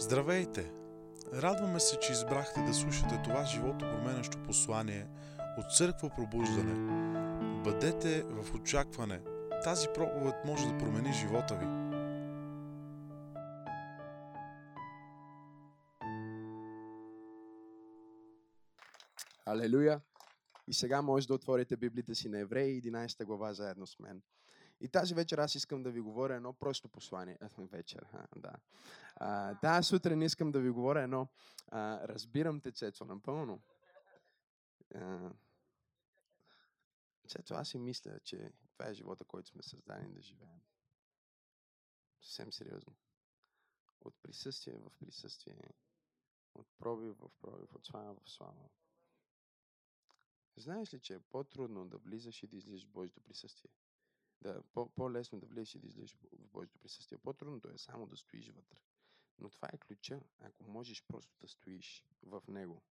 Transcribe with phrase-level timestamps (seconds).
[0.00, 0.72] Здравейте!
[1.32, 5.06] Радваме се, че избрахте да слушате това живото променящо послание
[5.58, 6.74] от Църква Пробуждане.
[7.64, 9.20] Бъдете в очакване.
[9.64, 11.66] Тази проповед може да промени живота ви.
[19.46, 20.00] Алелуя!
[20.68, 24.22] И сега може да отворите Библията си на Евреи, 11 глава, заедно с мен.
[24.80, 27.38] И тази вечер аз искам да ви говоря едно просто послание.
[27.58, 28.52] Вечер, а, да.
[29.16, 31.28] А, тази сутрин искам да ви говоря едно.
[31.68, 33.62] А, разбирам те, Цецо, напълно.
[34.94, 35.30] А,
[37.28, 40.60] Цецо, аз си мисля, че това е живота, който сме създани да живеем.
[42.20, 42.94] Съвсем сериозно.
[44.00, 45.74] От присъствие в присъствие.
[46.54, 48.68] От пробив в пробив, от слава в слава.
[50.56, 53.70] Знаеш ли, че е по-трудно да влизаш и да излизаш в Божието присъствие?
[54.42, 57.18] Да, по- по-лесно да влезеш и да излезеш в Божието присъствие.
[57.18, 58.78] По-трудното е само да стоиш вътре.
[59.38, 62.82] Но това е ключа, ако можеш просто да стоиш в Него.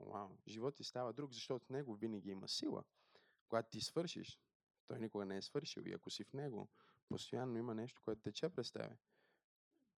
[0.00, 2.84] Вау, живот ти става друг, защото в Него винаги има сила.
[3.48, 4.40] Когато ти свършиш,
[4.86, 5.82] той никога не е свършил.
[5.86, 6.68] И ако си в Него,
[7.08, 8.96] постоянно има нещо, което тече през тебе.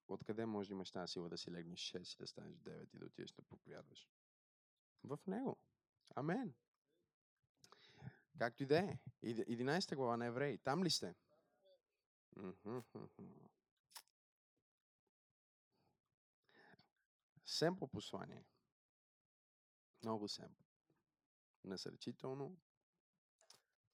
[0.08, 2.98] Откъде може да имаш тази сила да си легнеш 6 и да станеш 9 и
[2.98, 4.08] да отидеш да проповядваш?
[5.05, 5.58] В Него.
[6.14, 6.55] Амен.
[8.39, 8.98] Както и да е.
[9.25, 10.58] 11 глава на Евреи.
[10.58, 11.14] Там ли сте?
[17.45, 18.45] Семпо послание.
[20.03, 20.64] Много семпо.
[21.64, 22.56] Насърчително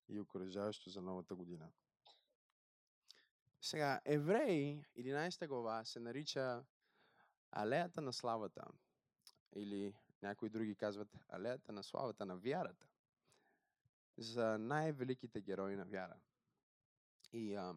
[0.08, 1.72] и окоръжаващо за новата година.
[3.60, 6.64] Сега, Евреи, 11 глава, се нарича
[7.50, 8.64] Алеята на славата.
[9.56, 12.93] Или някои други казват Алеята на славата на вярата
[14.16, 16.16] за най-великите герои на вяра.
[17.32, 17.74] И а,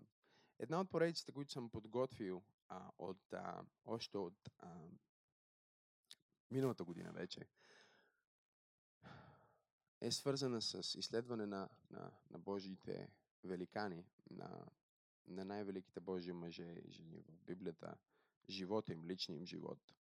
[0.60, 4.76] една от поредиците, които съм подготвил а, от, а, още от а,
[6.52, 7.48] миналата година вече,
[10.02, 13.10] е свързана с изследване на, на, на Божиите
[13.44, 14.66] великани, на,
[15.28, 17.96] на най-великите Божии мъже и жени в Библията,
[18.50, 19.94] живота им, личния им живот.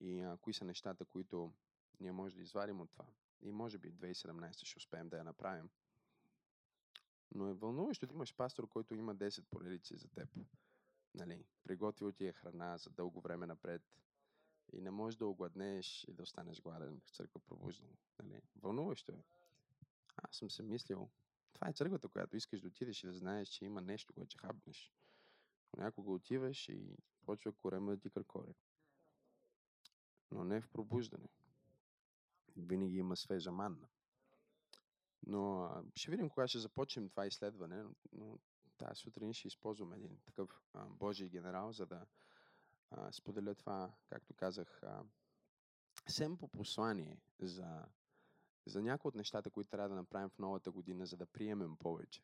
[0.00, 1.52] И а, кои са нещата, които
[2.00, 3.06] ние може да извадим от това.
[3.42, 5.70] И може би 2017 ще успеем да я направим.
[7.34, 10.28] Но е вълнуващо да имаш пастор, който има 10 поредици за теб.
[11.14, 13.82] Нали, приготвил ти е храна за дълго време напред.
[14.72, 17.96] И не можеш да огладнеш и да останеш гладен в църква пробуждане.
[18.22, 18.42] Нали?
[18.56, 19.24] Вълнуващо е.
[20.16, 21.10] Аз съм се мислил,
[21.52, 24.38] това е църквата, която искаш да отидеш и да знаеш, че има нещо, което ще
[24.38, 24.92] хапнеш.
[25.76, 26.96] Някога отиваш и
[27.26, 28.54] почва корема да ти кръкоре.
[30.30, 31.28] Но не в пробуждане
[32.56, 33.88] винаги има свежа манна.
[35.26, 38.38] Но ще видим кога ще започнем това изследване, но
[38.78, 42.06] тази сутрин ще използвам един такъв а, Божий генерал, за да
[42.90, 45.04] а, споделя това, както казах, а,
[46.08, 47.86] семпо послание за,
[48.66, 52.22] за някои от нещата, които трябва да направим в новата година, за да приемем повече.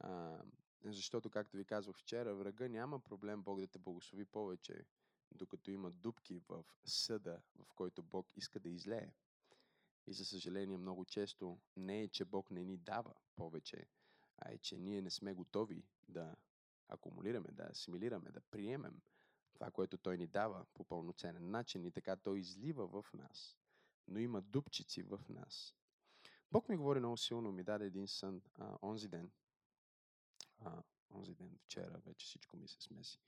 [0.00, 0.42] А,
[0.84, 4.84] защото, както ви казах вчера, врага няма проблем Бог да те благослови повече,
[5.34, 9.12] докато има дупки в съда, в който Бог иска да излее.
[10.06, 13.86] И за съжаление много често не е, че Бог не ни дава повече,
[14.38, 16.36] а е, че ние не сме готови да
[16.88, 19.00] акумулираме, да асимилираме, да приемем
[19.52, 23.56] това, което Той ни дава по пълноценен начин и така Той излива в нас.
[24.08, 25.74] Но има дупчици в нас.
[26.52, 29.30] Бог ми говори много силно, ми даде един сън а, онзи ден.
[30.60, 33.20] А, онзи ден, вчера, вече всичко ми се смеси.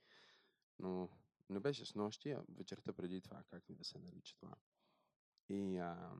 [0.79, 1.09] Но
[1.51, 4.55] не беше с нощи, а вечерта преди това, както и да се нарича това.
[5.49, 6.15] И а,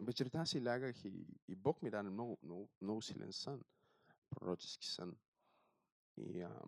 [0.00, 3.64] вечерта си лягах и, и Бог ми даде много, много, много силен сън,
[4.30, 5.16] пророчески сън.
[6.16, 6.60] И а,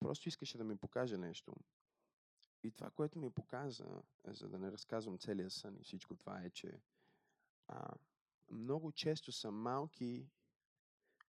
[0.00, 1.56] просто искаше да ми покаже нещо.
[2.62, 6.42] И това, което ми показа, е, за да не разказвам целия сън и всичко това
[6.42, 6.80] е, че
[7.68, 7.94] а,
[8.50, 10.28] много често са малки,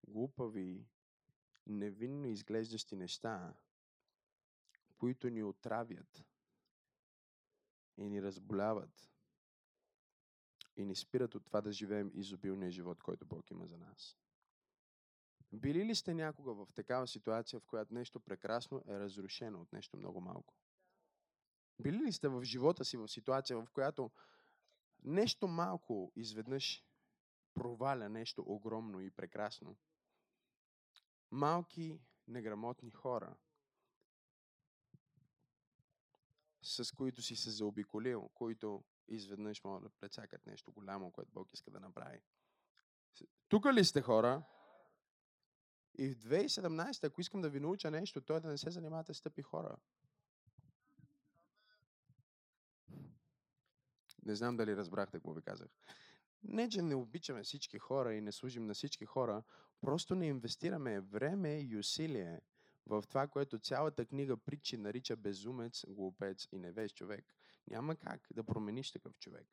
[0.08, 0.86] глупави,
[1.66, 3.54] невинно изглеждащи неща,
[4.98, 6.24] които ни отравят
[7.96, 9.10] и ни разболяват
[10.76, 14.16] и ни спират от това да живеем изобилния живот, който Бог има за нас.
[15.52, 19.96] Били ли сте някога в такава ситуация, в която нещо прекрасно е разрушено от нещо
[19.96, 20.54] много малко?
[21.80, 24.10] Били ли сте в живота си в ситуация, в която
[25.04, 26.84] нещо малко изведнъж
[27.54, 29.76] проваля нещо огромно и прекрасно?
[31.30, 33.36] Малки, неграмотни хора–
[36.68, 41.70] с които си се заобиколил, които изведнъж могат да прецакат нещо голямо, което Бог иска
[41.70, 42.20] да направи.
[43.48, 44.42] Тук ли сте хора?
[45.98, 49.14] И в 2017, ако искам да ви науча нещо, то е да не се занимавате
[49.14, 49.76] с тъпи хора.
[54.24, 55.68] Не знам дали разбрахте какво ви казах.
[56.42, 59.42] Не, че не обичаме всички хора и не служим на всички хора,
[59.80, 62.40] просто не инвестираме време и усилие
[62.88, 67.34] в това, което цялата книга притчи нарича безумец, глупец и невеж човек.
[67.70, 69.46] Няма как да промениш такъв човек.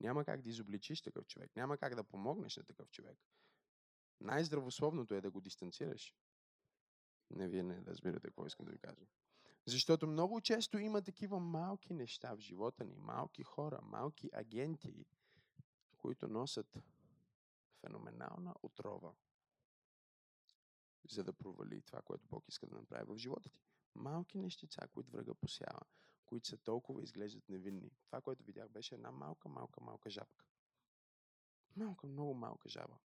[0.00, 1.56] Няма как да изобличиш такъв човек.
[1.56, 3.18] Няма как да помогнеш на такъв човек.
[4.20, 6.14] Най-здравословното е да го дистанцираш.
[7.30, 9.06] Не, вие не разбирате какво искам да ви кажа.
[9.66, 15.06] Защото много често има такива малки неща в живота ни, малки хора, малки агенти,
[15.96, 16.78] които носят
[17.80, 19.12] феноменална отрова,
[21.08, 23.60] за да провали това, което Бог иска да направи в живота ти.
[23.94, 25.80] Малки нещица, които врага посява,
[26.26, 27.90] които са толкова изглеждат невинни.
[28.06, 30.44] Това, което видях, беше една малка, малка, малка жабка.
[31.76, 32.98] Малка, много малка жаба.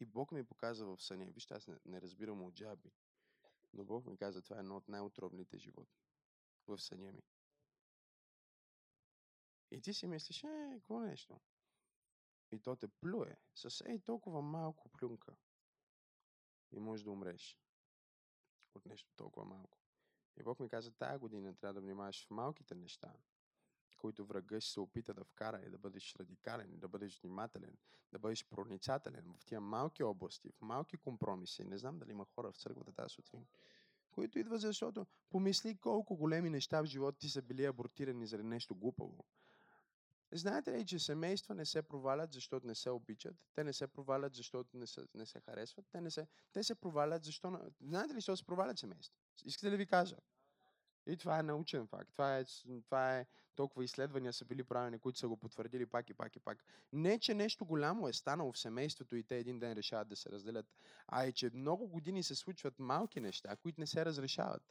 [0.00, 1.26] И Бог ми показа в съня.
[1.26, 2.92] Вижте, аз не, разбирам от жаби.
[3.72, 6.00] Но Бог ми каза, това е едно от най-отровните животни
[6.66, 7.22] в съня ми.
[9.70, 11.40] И ти си мислиш, е, какво нещо?
[12.52, 15.36] И то те плюе с ей толкова малко плюнка.
[16.76, 17.58] И можеш да умреш
[18.74, 19.78] от нещо толкова малко.
[20.36, 23.12] И Бог ми каза, тая година трябва да внимаваш в малките неща,
[23.96, 27.76] които врага ще се опита да вкара и да бъдеш радикален, да бъдеш внимателен,
[28.12, 31.64] да бъдеш проницателен в тия малки области, в малки компромиси.
[31.64, 33.46] Не знам дали има хора в църквата тази сутрин,
[34.10, 38.74] които идват, защото помисли колко големи неща в живота ти са били абортирани заради нещо
[38.74, 39.24] глупаво.
[40.32, 43.36] Знаете ли, че семейства не се провалят, защото не се обичат?
[43.54, 45.86] Те не се провалят, защото не се, не се харесват?
[45.92, 47.60] Те, не се, те се провалят, защо...
[47.80, 49.14] Знаете ли, защо се провалят семейства?
[49.44, 50.16] Искате ли ви кажа?
[51.06, 52.10] И това е научен факт.
[52.12, 52.44] Това е,
[52.84, 56.40] това е толкова изследвания са били правени, които са го потвърдили пак и пак и
[56.40, 56.64] пак.
[56.92, 60.30] Не, че нещо голямо е станало в семейството и те един ден решават да се
[60.30, 60.66] разделят,
[61.06, 64.62] а е, че много години се случват малки неща, които не се разрешават.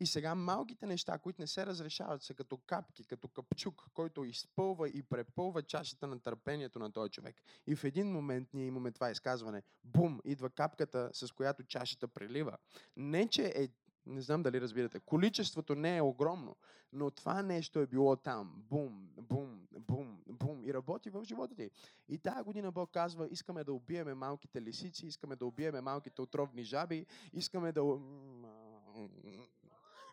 [0.00, 4.88] И сега малките неща, които не се разрешават, са като капки, като капчук, който изпълва
[4.88, 7.42] и препълва чашата на търпението на този човек.
[7.66, 9.62] И в един момент ние имаме това изказване.
[9.84, 10.20] Бум!
[10.24, 12.56] Идва капката, с която чашата прелива.
[12.96, 13.68] Не, че е
[14.08, 15.00] не знам дали разбирате.
[15.00, 16.56] Количеството не е огромно,
[16.92, 18.64] но това нещо е било там.
[18.70, 20.64] Бум, бум, бум, бум.
[20.64, 21.70] И работи в живота ти.
[22.08, 26.62] И тази година Бог казва, искаме да убиеме малките лисици, искаме да убиеме малките отровни
[26.62, 27.82] жаби, искаме да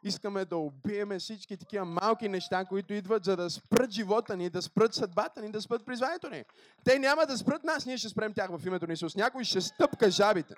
[0.04, 4.62] искаме да убиеме всички такива малки неща, които идват, за да спрат живота ни, да
[4.62, 6.44] спрат съдбата ни, да спрат призванието ни.
[6.84, 9.16] Те няма да спрат нас, ние ще спрем тях в името на Исус.
[9.16, 10.56] Някой ще стъпка жабите.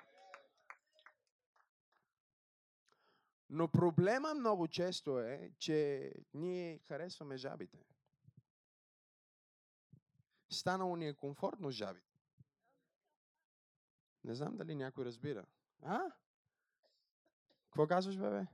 [3.50, 7.78] Но проблема много често е, че ние харесваме жабите.
[10.50, 12.18] Станало ни е комфортно жабите.
[14.24, 15.46] Не знам дали някой разбира.
[15.82, 16.00] А?
[17.64, 18.46] Какво казваш, бебе?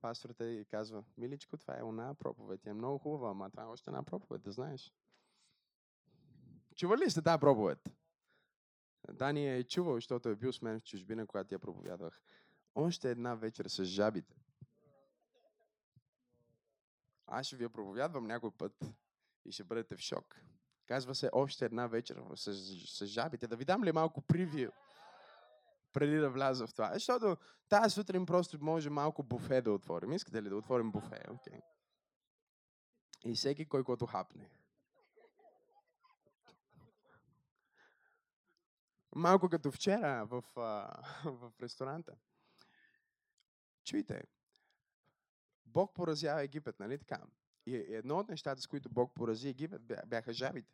[0.00, 2.66] Пасторът и казва, миличко, това е една проповед.
[2.66, 4.94] Е много хубава, ама това е още една проповед, да знаеш.
[6.74, 7.90] Чували ли сте тази проповед?
[9.12, 12.22] Дани е чувал, защото е бил с мен в чужбина, когато я проповядвах.
[12.74, 14.36] Още една вечер с жабите.
[17.26, 18.92] Аз ще ви я проповядвам някой път
[19.44, 20.40] и ще бъдете в шок.
[20.86, 22.54] Казва се още една вечер с,
[22.86, 23.46] с жабите.
[23.46, 24.70] Да ви дам ли малко привил?
[25.94, 26.90] Преди да вляза в това.
[26.92, 27.36] Защото
[27.68, 30.12] тази сутрин просто може малко буфе да отворим.
[30.12, 31.22] Искате ли да отворим буфе?
[31.28, 31.60] Okay.
[33.24, 34.50] И всеки кой който хапне.
[39.16, 40.42] Малко като вчера в,
[41.24, 42.12] в ресторанта.
[43.84, 44.22] Чуйте,
[45.66, 47.22] Бог поразява Египет, нали така?
[47.66, 50.72] И едно от нещата, с които Бог порази Египет, бяха жабите.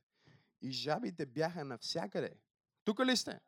[0.63, 2.35] И жабите бяха навсякъде.
[2.85, 3.41] Тук ли сте?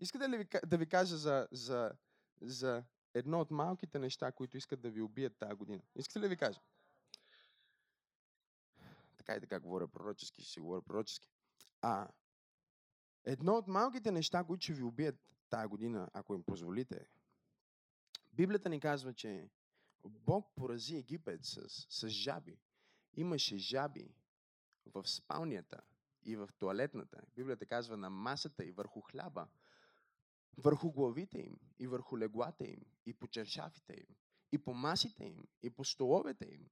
[0.00, 1.92] Искате ли да ви кажа за, за,
[2.40, 5.82] за едно от малките неща, които искат да ви убият тази година?
[5.94, 6.60] Искате ли да ви кажа?
[9.16, 11.30] Така и така говоря пророчески, ще си говоря пророчески.
[11.82, 12.08] А,
[13.24, 15.16] едно от малките неща, които ще ви убият
[15.50, 17.06] тази година, ако им позволите,
[18.32, 19.50] Библията ни казва, че
[20.04, 22.58] Бог порази Египет с, с жаби.
[23.14, 24.14] Имаше жаби
[24.86, 25.80] в спалнята
[26.22, 27.22] и в туалетната.
[27.36, 29.48] Библията казва на масата и върху хляба
[30.58, 34.16] върху главите им и върху леглата им и по чершафите им
[34.52, 36.66] и по масите им и по столовете им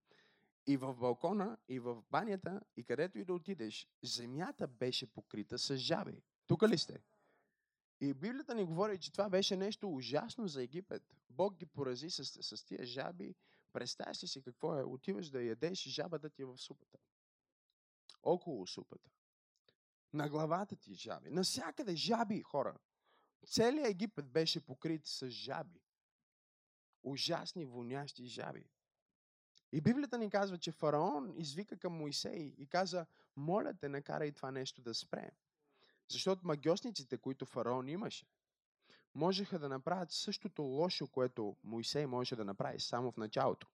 [0.67, 5.77] и в балкона и в банята и където и да отидеш, земята беше покрита с
[5.77, 6.23] жаби.
[6.47, 7.03] Тук ли сте?
[8.01, 11.03] И Библията ни говори, че това беше нещо ужасно за Египет.
[11.31, 13.35] Бог ги порази с, с тия жаби.
[13.73, 14.83] Представяш си какво е?
[14.83, 16.99] Отиваш да ядеш, жабата ти е в супата.
[18.23, 19.11] Около супата.
[20.13, 21.31] На главата ти жаби.
[21.31, 22.79] Насякъде жаби, хора.
[23.47, 25.81] Целият Египет беше покрит с жаби.
[27.03, 28.65] Ужасни, вонящи жаби.
[29.73, 34.51] И Библията ни казва, че фараон извика към Моисей и каза, моля те, накарай това
[34.51, 35.31] нещо да спре.
[36.09, 38.27] Защото магиосниците, които фараон имаше,
[39.15, 43.67] можеха да направят същото лошо, което Моисей можеше да направи само в началото.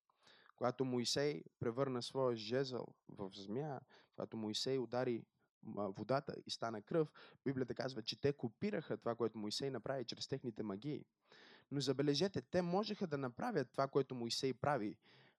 [0.56, 3.80] Когато Моисей превърна своя жезъл в змия,
[4.14, 5.24] когато Моисей удари
[5.66, 7.08] водата и стана кръв,
[7.44, 11.04] Библията казва, че те копираха това, което Моисей направи чрез техните магии.
[11.70, 14.96] Но забележете, те можеха да направят това, което Моисей прави,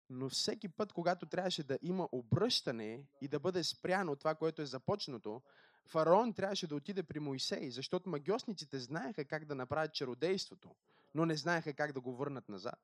[0.09, 4.65] но всеки път, когато трябваше да има обръщане и да бъде спряно това, което е
[4.65, 5.41] започнато,
[5.85, 10.75] фараон трябваше да отиде при Моисей, защото магиосниците знаеха как да направят чародейството,
[11.15, 12.79] но не знаеха как да го върнат назад.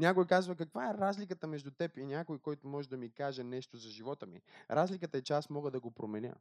[0.00, 3.76] Някой казва, каква е разликата между теб и някой, който може да ми каже нещо
[3.76, 4.42] за живота ми?
[4.70, 6.34] Разликата е, че аз мога да го променя.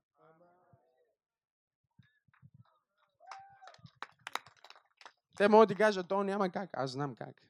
[5.38, 6.70] Те могат да кажат, то няма как.
[6.74, 7.42] Аз знам как.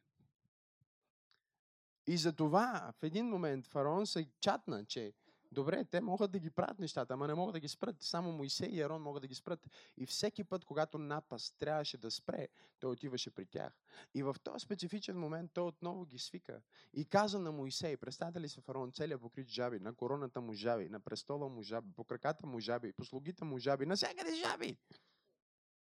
[2.08, 5.14] И за това в един момент фараон се чатна, че
[5.52, 7.96] добре, те могат да ги правят нещата, ама не могат да ги спрат.
[8.00, 9.68] Само Моисей и Арон могат да ги спрат.
[9.98, 12.48] И всеки път, когато напас трябваше да спре,
[12.80, 13.74] той отиваше при тях.
[14.14, 16.62] И в този специфичен момент той отново ги свика
[16.94, 20.90] и каза на Моисей, представете ли се фараон, целият покрит жаби, на короната му жаби,
[20.90, 24.78] на престола му жаби, по краката му жаби, по слугите му жаби, навсякъде жаби.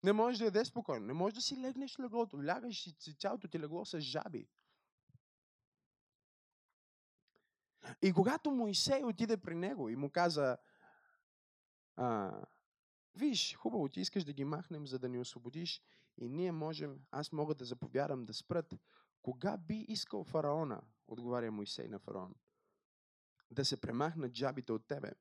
[0.05, 3.59] Не можеш да яде спокойно, не можеш да си легнеш леглото, лягаш и цялото ти
[3.59, 4.49] легло с жаби.
[8.03, 10.57] И когато Моисей отиде при него и му каза,
[11.97, 12.41] а,
[13.15, 15.83] виж, хубаво, ти искаш да ги махнем, за да ни освободиш
[16.19, 18.75] и ние можем, аз мога да заповядам да спрат.
[19.23, 22.35] Кога би искал фараона, отговаря Моисей на фараон,
[23.51, 25.13] да се премахнат джабите от тебе?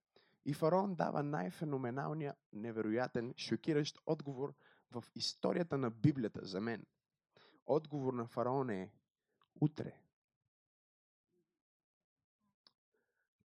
[0.46, 4.54] И фараон дава най-феноменалния, невероятен, шокиращ отговор
[4.92, 6.86] в историята на Библията за мен.
[7.66, 8.92] Отговор на фараон е
[9.62, 10.00] утре.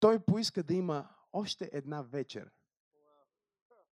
[0.01, 2.51] Той поиска да има още една вечер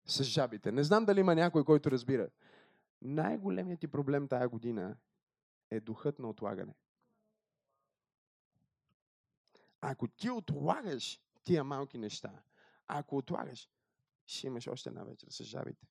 [0.05, 0.71] с жабите.
[0.71, 2.29] Не знам дали има някой, който разбира.
[3.01, 4.97] Най-големият ти проблем тая година
[5.71, 6.75] е духът на отлагане.
[9.81, 12.41] Ако ти отлагаш тия малки неща,
[12.87, 13.69] ако отлагаш,
[14.25, 15.87] ще имаш още една вечер с жабите.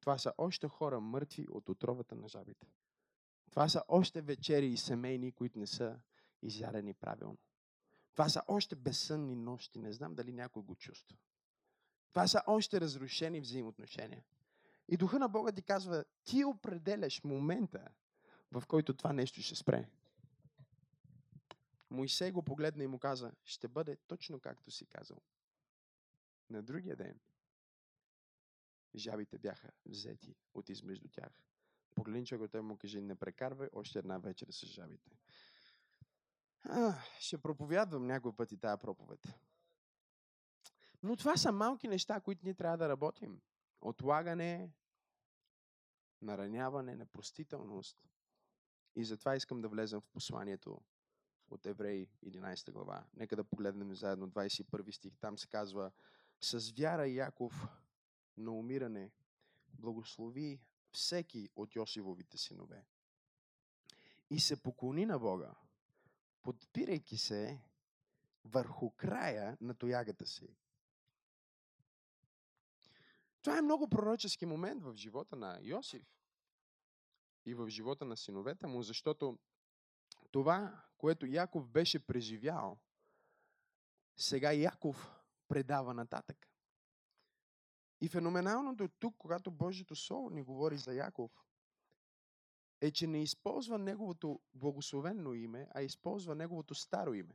[0.00, 2.66] Това са още хора мъртви от отровата на жабите.
[3.50, 6.00] Това са още вечери и семейни, които не са
[6.42, 7.38] изядени правилно.
[8.16, 9.78] Това са още безсънни нощи.
[9.78, 11.16] Не знам дали някой го чувства.
[12.08, 14.24] Това са още разрушени взаимоотношения.
[14.88, 17.88] И духа на Бога ти казва, ти определяш момента,
[18.52, 19.88] в който това нещо ще спре.
[21.90, 25.22] Моисей го погледна и му каза, ще бъде точно както си казал.
[26.50, 27.20] На другия ден
[28.94, 31.42] жабите бяха взети от измежду тях.
[31.94, 35.10] Погледни човекът му каже, не прекарвай още една вечер с жабите.
[37.18, 39.34] Ще проповядвам някой път и тая проповед.
[41.02, 43.40] Но това са малки неща, които ние трябва да работим.
[43.80, 44.70] Отлагане,
[46.22, 48.08] нараняване, непростителност.
[48.96, 50.80] И затова искам да влезем в посланието
[51.50, 53.04] от Евреи 11 глава.
[53.14, 55.18] Нека да погледнем заедно 21 стих.
[55.18, 55.92] Там се казва
[56.40, 57.68] С вяра Яков
[58.36, 59.10] на умиране
[59.68, 60.60] благослови
[60.92, 62.86] всеки от Йосивовите синове.
[64.30, 65.54] И се поклони на Бога
[66.46, 67.60] подпирайки се
[68.44, 70.56] върху края на тоягата си.
[73.42, 76.06] Това е много пророчески момент в живота на Йосиф
[77.46, 79.38] и в живота на синовете му, защото
[80.30, 82.78] това, което Яков беше преживял,
[84.16, 85.10] сега Яков
[85.48, 86.48] предава нататък.
[88.00, 91.45] И феноменалното тук, когато Божието Слово ни говори за Яков,
[92.80, 97.34] е, че не използва неговото благословено име, а използва неговото старо име.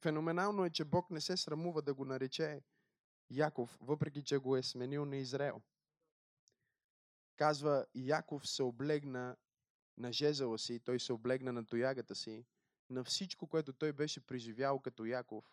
[0.00, 2.62] Феноменално е, че Бог не се срамува да го нарече
[3.30, 5.62] Яков, въпреки че го е сменил на Израел.
[7.36, 9.36] Казва, Яков се облегна
[9.98, 12.46] на жезела си, той се облегна на тоягата си,
[12.90, 15.44] на всичко, което той беше преживял като Яков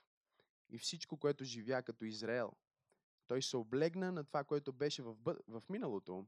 [0.70, 2.52] и всичко, което живя като Израел.
[3.28, 5.16] Той се облегна на това, което беше в,
[5.48, 6.26] в миналото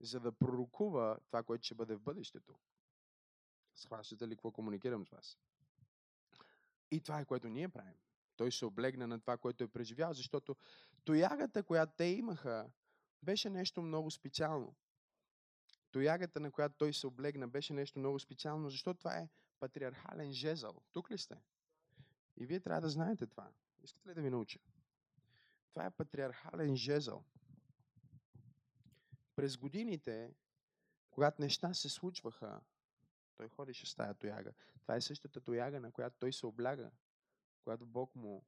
[0.00, 2.54] за да пророкува това, което ще бъде в бъдещето.
[3.74, 5.38] Схващате ли какво комуникирам с вас?
[6.90, 7.98] И това е което ние правим.
[8.36, 10.56] Той се облегна на това, което е преживял, защото
[11.04, 12.70] тоягата, която те имаха,
[13.22, 14.74] беше нещо много специално.
[15.90, 19.28] Тоягата, на която той се облегна, беше нещо много специално, защото това е
[19.60, 20.82] патриархален жезъл.
[20.92, 21.36] Тук ли сте?
[22.36, 23.50] И вие трябва да знаете това.
[23.82, 24.58] Искате ли да ви науча?
[25.70, 27.24] Това е патриархален жезъл
[29.42, 30.34] през годините,
[31.10, 32.60] когато неща се случваха,
[33.36, 34.52] Той ходеше с тая тояга.
[34.82, 36.90] Това е същата тояга, на която той се обляга,
[37.64, 38.44] когато Бог му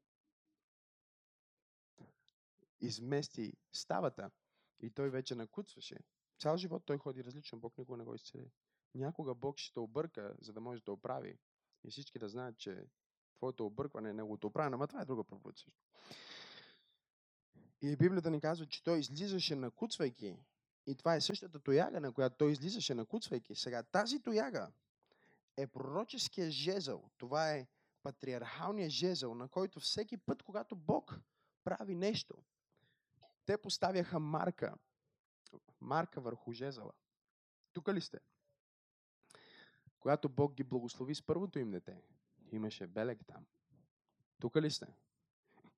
[2.80, 4.30] измести ставата
[4.80, 5.98] и той вече накуцваше.
[6.38, 8.50] Цял живот той ходи различно, Бог никога не го изцели.
[8.94, 11.38] Някога Бог ще те обърка, за да може да оправи.
[11.84, 12.86] И всички да знаят, че
[13.36, 15.56] твоето объркване е неговото оправяне, ама това е друга проповед.
[17.82, 20.36] И Библията ни казва, че той излизаше накуцвайки.
[20.86, 23.54] И това е същата тояга, на която той излизаше накуцвайки.
[23.54, 24.72] Сега тази тояга
[25.56, 27.10] е пророческия жезъл.
[27.16, 27.66] Това е
[28.02, 31.20] патриархалният жезъл, на който всеки път, когато Бог
[31.64, 32.34] прави нещо,
[33.46, 34.74] те поставяха марка.
[35.80, 36.92] Марка върху жезъла.
[37.72, 38.18] Тук ли сте?
[40.00, 42.02] Когато Бог ги благослови с първото им дете,
[42.52, 43.46] имаше белег там.
[44.40, 44.86] Тук ли сте?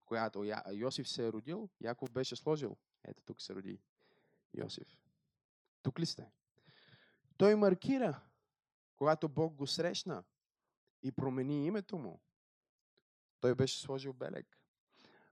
[0.04, 2.76] Когато Йосиф се е родил, Яков беше сложил.
[3.04, 3.80] Ето тук се роди
[4.54, 4.98] Йосиф.
[5.82, 6.30] Тук ли сте?
[7.36, 8.20] Той маркира,
[8.96, 10.24] когато Бог го срещна
[11.02, 12.20] и промени името му.
[13.40, 14.58] Той беше сложил белег.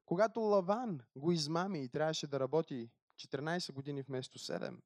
[0.07, 4.81] Когато Лаван го измами и трябваше да работи 14 години вместо 7,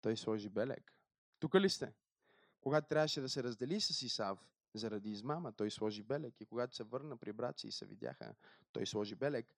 [0.00, 0.92] той сложи белег.
[1.38, 1.94] Тук ли сте?
[2.60, 6.40] Когато трябваше да се раздели с Исав заради измама, той сложи белег.
[6.40, 8.34] И когато се върна при братци и се видяха,
[8.72, 9.54] той сложи белег.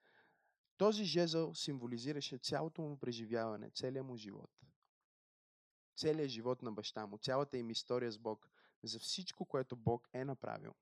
[0.76, 4.50] Този жезъл символизираше цялото му преживяване, целият му живот.
[5.96, 8.48] Целият живот на баща му, цялата им история с Бог,
[8.82, 10.74] за всичко, което Бог е направил.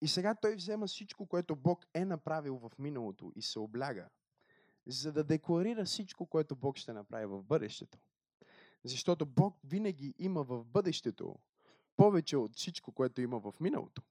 [0.00, 4.08] И сега той взема всичко, което Бог е направил в миналото и се обляга,
[4.86, 7.98] за да декларира всичко, което Бог ще направи в бъдещето.
[8.84, 11.36] Защото Бог винаги има в бъдещето
[11.96, 14.02] повече от всичко, което има в миналото.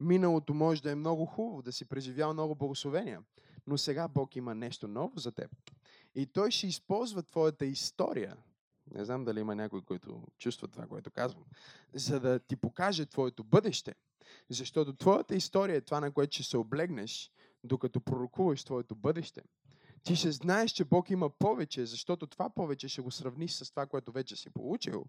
[0.00, 3.22] Миналото може да е много хубаво, да си преживял много благословения,
[3.66, 5.50] но сега Бог има нещо ново за теб.
[6.14, 8.36] И Той ще използва твоята история.
[8.94, 11.44] Не знам дали има някой, който чувства това, което казвам.
[11.94, 13.94] За да ти покаже твоето бъдеще.
[14.48, 17.32] Защото твоята история е това, на което ще се облегнеш,
[17.64, 19.42] докато пророкуваш твоето бъдеще.
[20.02, 23.86] Ти ще знаеш, че Бог има повече, защото това повече ще го сравниш с това,
[23.86, 25.04] което вече си получил.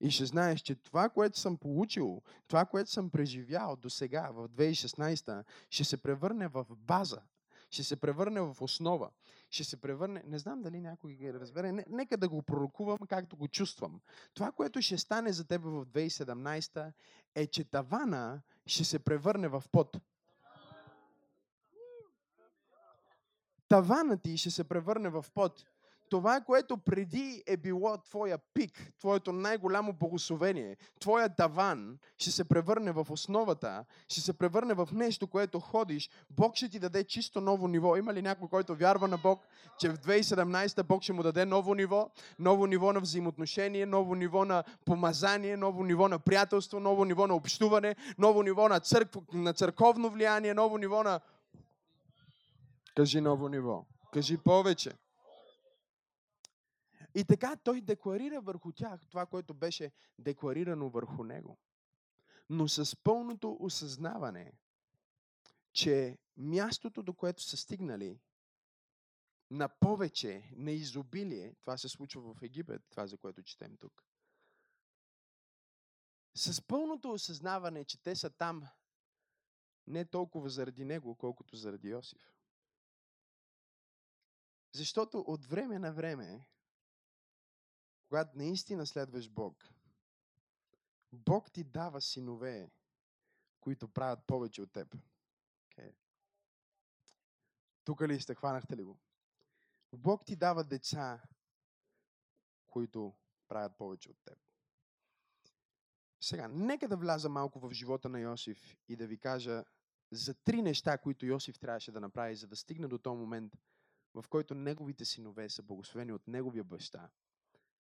[0.00, 4.48] И ще знаеш, че това, което съм получил, това, което съм преживял до сега, в
[4.48, 7.20] 2016, ще се превърне в база,
[7.70, 9.10] ще се превърне в основа,
[9.50, 13.36] ще се превърне, не знам дали някой ги разбере, не, нека да го пророкувам както
[13.36, 14.00] го чувствам.
[14.34, 16.92] Това, което ще стане за теб в 2017
[17.34, 19.96] е, че тавана ще се превърне в пот.
[23.68, 25.64] Тавана ти ще се превърне в пот
[26.10, 32.92] това, което преди е било твоя пик, твоето най-голямо благословение, твоя таван, ще се превърне
[32.92, 36.10] в основата, ще се превърне в нещо, което ходиш.
[36.30, 37.96] Бог ще ти даде чисто ново ниво.
[37.96, 39.46] Има ли някой, който вярва на Бог,
[39.78, 44.44] че в 2017 Бог ще му даде ново ниво, ново ниво на взаимоотношение, ново ниво
[44.44, 49.52] на помазание, ново ниво на приятелство, ново ниво на общуване, ново ниво на, църкв, на
[49.52, 51.20] църковно влияние, ново ниво на...
[52.96, 53.86] Кажи ново ниво.
[54.12, 54.92] Кажи повече.
[57.14, 61.58] И така той декларира върху тях това, което беше декларирано върху него.
[62.50, 64.52] Но с пълното осъзнаване,
[65.72, 68.20] че мястото, до което са стигнали,
[69.50, 74.04] на повече, на изобилие, това се случва в Египет, това за което четем тук.
[76.34, 78.68] С пълното осъзнаване, че те са там
[79.86, 82.36] не толкова заради него, колкото заради Йосиф.
[84.76, 86.46] Защото от време на време
[88.08, 89.68] когато наистина следваш Бог,
[91.12, 92.70] Бог ти дава синове,
[93.60, 94.96] които правят повече от теб.
[95.70, 95.94] Okay.
[97.84, 98.98] Тук ли сте, хванахте ли го?
[99.92, 101.22] Бог ти дава деца,
[102.66, 103.14] които
[103.48, 104.38] правят повече от теб.
[106.20, 109.64] Сега, нека да вляза малко в живота на Йосиф и да ви кажа
[110.10, 113.56] за три неща, които Йосиф трябваше да направи, за да стигне до този момент,
[114.22, 117.10] в който неговите синове са благословени от неговия баща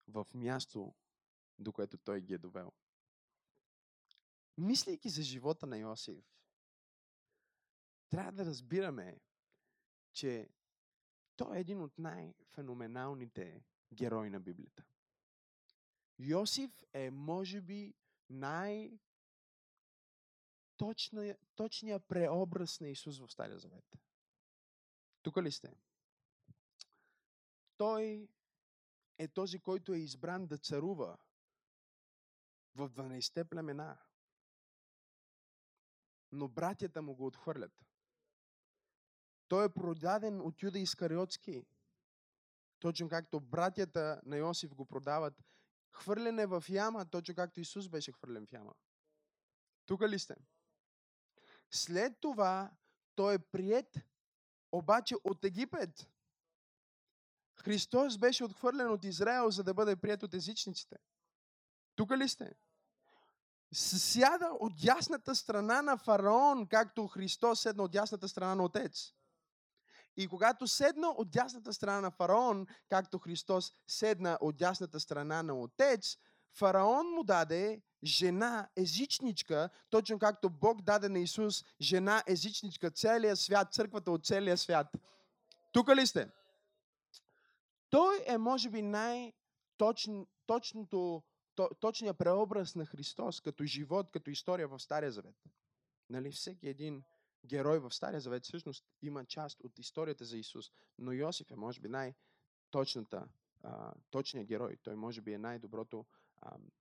[0.07, 0.93] в място,
[1.59, 2.71] до което той ги е довел.
[4.57, 6.25] Мислейки за живота на Йосиф,
[8.09, 9.19] трябва да разбираме,
[10.13, 10.49] че
[11.35, 13.63] той е един от най-феноменалните
[13.93, 14.83] герои на Библията.
[16.19, 17.93] Йосиф е, може би,
[18.29, 18.99] най-
[21.55, 23.97] точният преобраз на Исус в Стария Завет.
[25.21, 25.73] Тук ли сте?
[27.81, 28.29] Той
[29.17, 31.17] е този, който е избран да царува
[32.75, 33.97] в 12-те племена.
[36.31, 37.85] Но братята му го отхвърлят.
[39.47, 41.65] Той е продаден от Юда Искариотски.
[42.79, 45.43] Точно както братята на Йосиф го продават
[45.91, 48.73] Хвърлен е в яма, точно както Исус беше хвърлен в яма.
[49.85, 50.35] Тук ли сте?
[51.71, 52.71] След това
[53.15, 53.97] той е прият
[54.71, 56.07] обаче от Египет.
[57.61, 60.95] Христос беше отхвърлен от Израел, за да бъде прият от езичниците.
[61.95, 62.51] Тук ли сте?
[63.73, 69.13] Сяда от дясната страна на фараон, както Христос седна от дясната страна на Отец.
[70.17, 75.59] И когато седна от дясната страна на фараон, както Христос седна от дясната страна на
[75.59, 76.17] Отец,
[76.53, 83.73] фараон му даде жена езичничка, точно както Бог даде на Исус жена езичничка, целия свят,
[83.73, 84.87] църквата от целия свят.
[85.71, 86.29] Тук ли сте?
[87.91, 90.33] Той е, може би, най-точното,
[91.79, 95.35] точният преобраз на Христос като живот, като история в Стария Завет.
[96.09, 97.03] Нали, всеки един
[97.45, 100.71] герой в Стария Завет всъщност има част от историята за Исус.
[100.97, 103.27] Но Йосиф е, може би, най-точната,
[104.09, 104.77] точният герой.
[104.83, 106.05] Той, може би, е най-доброто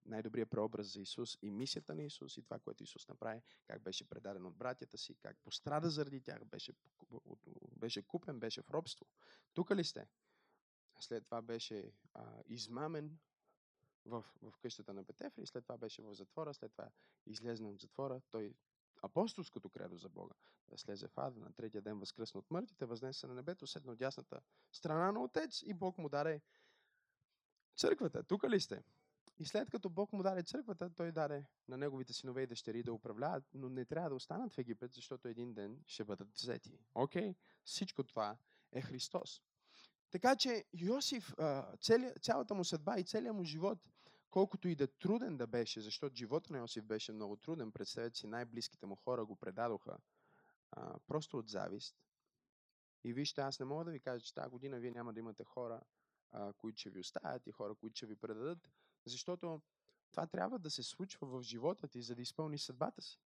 [0.04, 4.08] най-добрият преобраз за Исус и мисията на Исус и това, което Исус направи, как беше
[4.08, 6.72] предаден от братята си, как пострада заради тях, беше,
[7.76, 9.06] беше купен, беше в робство.
[9.54, 10.06] Тук ли сте?
[11.00, 13.18] След това беше а, измамен
[14.04, 16.90] в, в къщата на Петефа и след това беше в затвора, след това
[17.26, 18.20] излезна от затвора.
[18.30, 18.54] Той
[19.02, 20.34] апостолското кредо за Бога.
[20.68, 23.98] Да слезе в ада, на третия ден възкръсна от мъртвите, възнесе на небето, седна от
[23.98, 24.40] дясната
[24.72, 26.40] страна на Отец и Бог му даде
[27.76, 28.22] църквата.
[28.22, 28.82] Тук ли сте?
[29.38, 32.92] И след като Бог му даде църквата, той даде на неговите синове и дъщери да
[32.92, 36.78] управляват, но не трябва да останат в Египет, защото един ден ще бъдат взети.
[36.94, 37.30] Окей?
[37.30, 37.36] Okay?
[37.64, 38.38] Всичко това
[38.72, 39.42] е Христос.
[40.10, 41.34] Така че Йосиф,
[42.22, 43.78] цялата му съдба и целият му живот,
[44.30, 48.26] колкото и да труден да беше, защото живота на Йосиф беше много труден, представете си,
[48.26, 49.98] най-близките му хора го предадоха
[51.06, 51.96] просто от завист.
[53.04, 55.44] И вижте, аз не мога да ви кажа, че тази година вие няма да имате
[55.44, 55.80] хора,
[56.58, 58.70] които ще ви оставят и хора, които ще ви предадат,
[59.06, 59.62] защото
[60.10, 63.20] това трябва да се случва в живота ти, за да изпълниш съдбата си.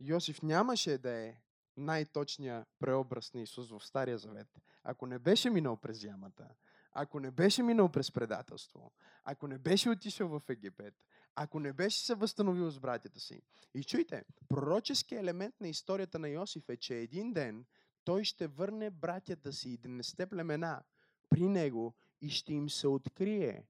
[0.00, 1.36] Йосиф нямаше да е
[1.80, 6.48] най-точния преобраз на Исус в Стария Завет, ако не беше минал през ямата,
[6.92, 8.92] ако не беше минал през предателство,
[9.24, 10.94] ако не беше отишъл в Египет,
[11.34, 13.42] ако не беше се възстановил с братята си.
[13.74, 17.64] И чуйте, пророческият елемент на историята на Йосиф е, че един ден
[18.04, 20.82] той ще върне братята си и днесте племена
[21.28, 23.64] при него и ще им се открие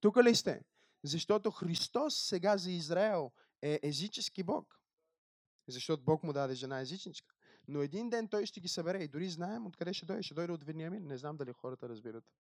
[0.00, 0.60] тук ли сте?
[1.04, 4.77] Защото Христос сега за Израел е езически Бог.
[5.68, 7.34] Защото Бог му даде жена езичничка.
[7.68, 10.22] Но един ден той ще ги събере и дори знаем откъде ще дойде.
[10.22, 11.06] Ще дойде от Вениамин.
[11.06, 12.32] Не знам дали хората разбират.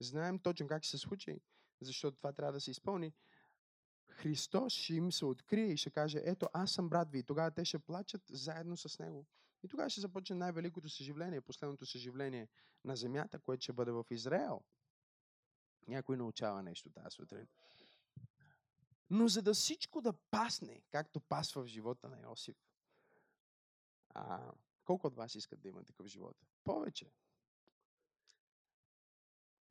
[0.00, 1.40] Знаем точно как ще се случи,
[1.80, 3.12] защото това трябва да се изпълни.
[4.10, 7.18] Христос ще им се открие и ще каже, ето аз съм брат ви.
[7.18, 9.26] И тогава те ще плачат заедно с него.
[9.62, 12.48] И тогава ще започне най-великото съживление, последното съживление
[12.84, 14.60] на земята, което ще бъде в Израел.
[15.88, 17.46] Някой научава нещо тази сутрин.
[19.14, 22.56] Но за да всичко да пасне, както пасва в живота на Йосиф,
[24.08, 24.52] а,
[24.84, 26.36] колко от вас искат да имат такъв живот?
[26.64, 27.12] Повече.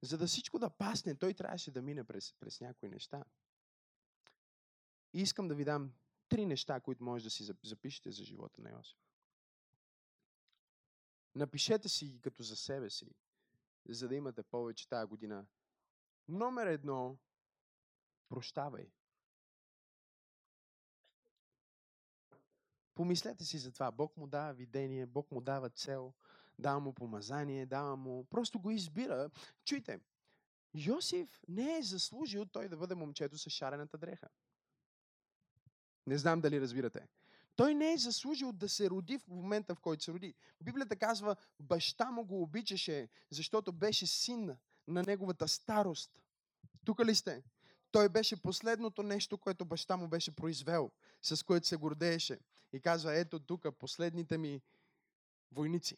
[0.02, 3.24] За да всичко да пасне, той трябваше да мине през, през някои неща.
[5.14, 5.94] И искам да ви дам
[6.30, 9.00] три неща, които може да си запишете за живота на Йосиф.
[11.36, 13.16] Напишете си ги като за себе си,
[13.90, 15.46] за да имате повече тази година
[16.28, 17.18] Номер едно,
[18.30, 18.92] прощавай.
[22.96, 23.92] Помислете си за това.
[23.92, 26.14] Бог му дава видение, Бог му дава цел,
[26.60, 28.24] дава му помазание, дава му...
[28.24, 29.30] Просто го избира.
[29.66, 30.00] Чуйте,
[30.74, 34.28] Йосиф не е заслужил той да бъде момчето с шарената дреха.
[36.08, 37.08] Не знам дали разбирате.
[37.56, 40.34] Той не е заслужил да се роди в момента, в който се роди.
[40.62, 44.56] Библията казва, баща му го обичаше, защото беше син
[44.88, 46.22] на неговата старост.
[46.86, 47.44] Тук ли сте?
[47.92, 52.40] Той беше последното нещо, което баща му беше произвел, с което се гордееше.
[52.74, 54.62] И казва, ето тук последните ми
[55.52, 55.98] войници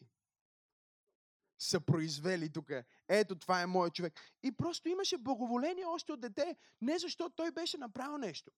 [1.58, 2.70] са произвели тук.
[3.08, 4.20] Ето това е моят човек.
[4.42, 8.50] И просто имаше благоволение още от дете, не защото той беше направил нещо,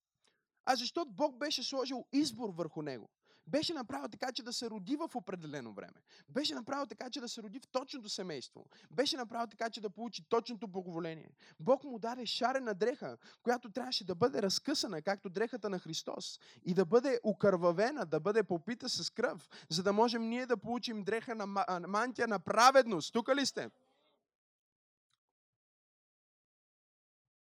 [0.64, 3.10] а защото Бог беше сложил избор върху него.
[3.48, 6.02] Беше направил така, че да се роди в определено време.
[6.28, 8.66] Беше направил така, че да се роди в точното семейство.
[8.90, 11.30] Беше направил така, че да получи точното благоволение.
[11.60, 16.74] Бог му даде шарена дреха, която трябваше да бъде разкъсана, както дрехата на Христос, и
[16.74, 21.34] да бъде укървавена, да бъде попита с кръв, за да можем ние да получим дреха
[21.34, 21.46] на
[21.88, 23.12] мантия на праведност.
[23.12, 23.70] Тук ли сте?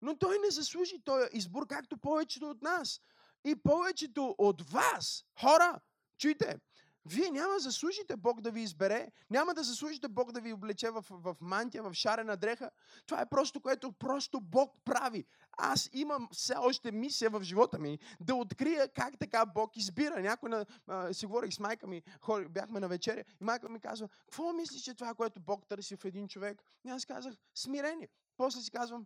[0.02, 3.02] Но той не заслужи този избор, както повечето от нас.
[3.46, 5.80] И повечето от вас, хора,
[6.20, 6.60] Чуйте,
[7.06, 10.90] Вие няма да заслужите Бог да ви избере, няма да заслужите Бог да ви облече
[10.90, 12.72] в, в мантия, в шарена дреха.
[13.06, 15.26] Това е просто което просто Бог прави.
[15.52, 20.22] Аз имам все още мисия в живота ми да открия как така Бог избира.
[20.22, 23.80] Някой на, а, си говорих с майка ми, хори, бяхме на вечеря и майка ми
[23.80, 26.62] казва, какво мислиш, че това, което Бог търси в един човек?
[26.86, 28.08] И аз казах, смирение.
[28.38, 29.06] После си казвам,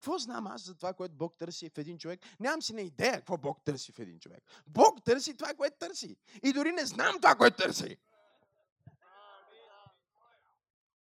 [0.00, 2.20] какво знам аз за това, което Бог търси в един човек?
[2.40, 4.44] Нямам си на идея какво Бог търси в един човек.
[4.66, 6.16] Бог търси това, което търси.
[6.42, 7.96] И дори не знам това, което търси.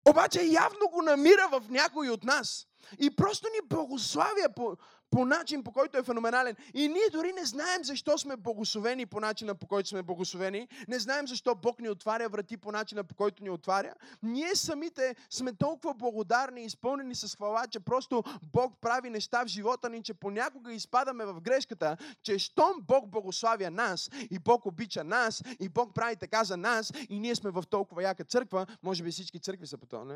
[0.10, 2.68] Обаче явно го намира в някой от нас.
[3.00, 4.78] И просто ни благославя по,
[5.12, 6.56] по начин, по който е феноменален.
[6.74, 10.67] И ние дори не знаем защо сме благословени по начина, по който сме благословени.
[10.88, 13.93] Не знаем защо Бог ни отваря врати по начина, по който ни отваря.
[14.24, 19.48] Ние самите сме толкова благодарни и изпълнени с хвала, че просто Бог прави неща в
[19.48, 25.04] живота ни, че понякога изпадаме в грешката, че щом Бог благославя нас и Бог обича
[25.04, 29.04] нас и Бог прави така за нас и ние сме в толкова яка църква, може
[29.04, 30.15] би всички църкви са по този,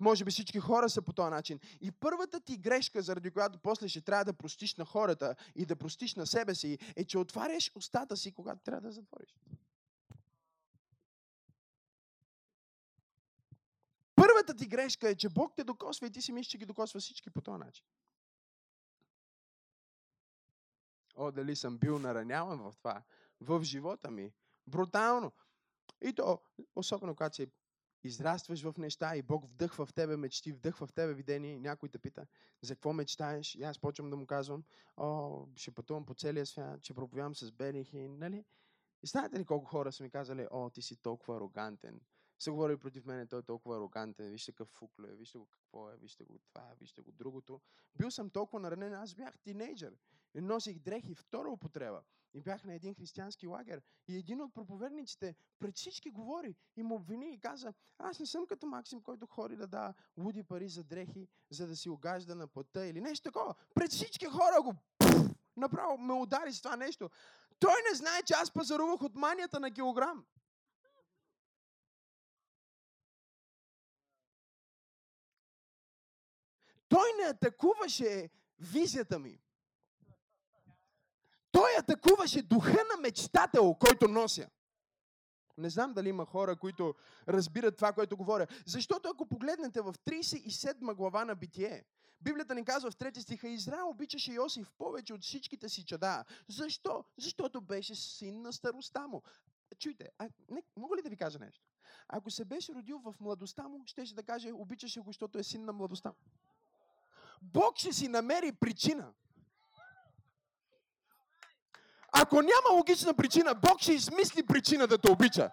[0.00, 1.58] може би всички хора са по този начин.
[1.80, 5.76] И първата ти грешка, заради която после ще трябва да простиш на хората и да
[5.76, 9.36] простиш на себе си, е, че отваряш устата си, когато трябва да затвориш.
[14.14, 17.00] Първата ти грешка е, че Бог те докосва и ти си мислиш, че ги докосва
[17.00, 17.86] всички по този начин.
[21.16, 23.02] О, дали съм бил нараняван в това,
[23.40, 24.32] в живота ми.
[24.66, 25.32] Брутално.
[26.02, 26.42] И то,
[26.74, 27.50] особено когато си
[28.04, 31.88] израстваш в неща и Бог вдъхва в тебе мечти, вдъхва в тебе видение и някой
[31.88, 32.26] те пита
[32.62, 34.64] за какво мечтаеш и аз почвам да му казвам,
[34.96, 38.44] о, ще пътувам по целия свят, ще проповядам с белихи, нали?
[39.02, 42.00] И знаете ли колко хора са ми казали, о, ти си толкова арогантен,
[42.38, 45.90] се говори против мен, той е толкова арогантен, вижте какъв фукло е, вижте го какво
[45.90, 47.60] е, вижте го това, вижте го другото.
[47.96, 49.94] Бил съм толкова наранен, аз бях тинейджър
[50.42, 52.02] носих дрехи, втора употреба.
[52.34, 53.82] И бях на един християнски лагер.
[54.08, 58.46] И един от проповедниците пред всички говори и му обвини и каза, аз не съм
[58.46, 62.46] като Максим, който хори да дава луди пари за дрехи, за да си огажда на
[62.46, 63.54] плата или нещо такова.
[63.74, 67.10] Пред всички хора го пфф, направо ме удари с това нещо.
[67.58, 70.24] Той не знае, че аз пазарувах от манията на килограм.
[76.88, 79.43] Той не атакуваше визията ми.
[81.54, 84.48] Той атакуваше духа на мечтател, който нося.
[85.58, 86.94] Не знам дали има хора, които
[87.28, 88.46] разбират това, което говоря.
[88.66, 91.84] Защото ако погледнете в 37 глава на Битие,
[92.20, 96.24] Библията ни казва в 3 стиха, Израел обичаше Йосиф повече от всичките си чада.
[96.48, 97.04] Защо?
[97.18, 99.22] Защото беше син на староста му.
[99.78, 101.64] Чуйте, а, не, мога ли да ви кажа нещо?
[102.08, 105.64] Ако се беше родил в младостта му, щеше да каже, обичаше го, защото е син
[105.64, 106.16] на младостта му.
[107.42, 109.12] Бог ще си намери причина.
[112.14, 115.50] Ако няма логична причина, Бог ще измисли причина да те обича.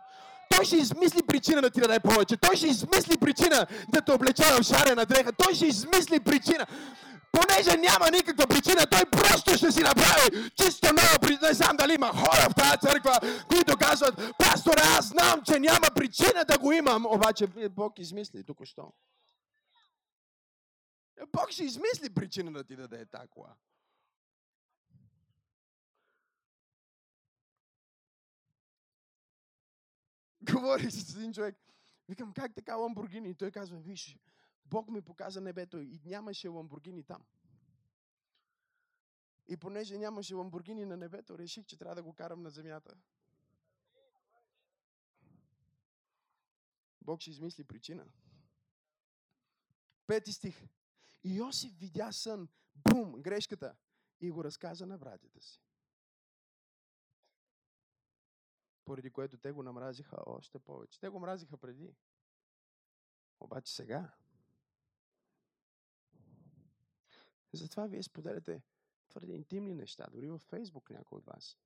[0.55, 2.37] Той ще измисли причина да ти даде повече.
[2.37, 5.31] Той ще измисли причина да те облече в шарена дреха.
[5.33, 6.67] Той ще измисли причина.
[7.31, 11.37] Понеже няма никаква причина, той просто ще си направи чисто нова.
[11.47, 13.19] Не знам дали има хора в тази църква,
[13.49, 17.05] които казват, пасторе, аз знам, че няма причина да го имам.
[17.05, 18.93] Обаче Бог измисли тук що.
[21.33, 23.49] Бог ще измисли причина да ти даде такова.
[30.51, 31.55] Говори с един човек.
[32.09, 33.29] Викам, как така Ламбургини?
[33.29, 34.17] И той казва, виж,
[34.65, 37.23] Бог ми показа небето и нямаше Ламбургини там.
[39.47, 42.95] И понеже нямаше Ламбургини на небето, реших, че трябва да го карам на земята.
[47.01, 48.05] Бог ще измисли причина.
[50.07, 50.67] Пети стих.
[51.23, 52.49] И Йосиф видя сън.
[52.75, 53.21] Бум!
[53.21, 53.75] Грешката.
[54.21, 55.61] И го разказа на братята си.
[58.85, 60.99] Поради което те го намразиха още повече.
[60.99, 61.95] Те го мразиха преди.
[63.39, 64.13] Обаче сега.
[67.53, 68.61] Затова вие споделяте
[69.09, 71.57] твърде интимни неща, дори във Фейсбук някой от вас.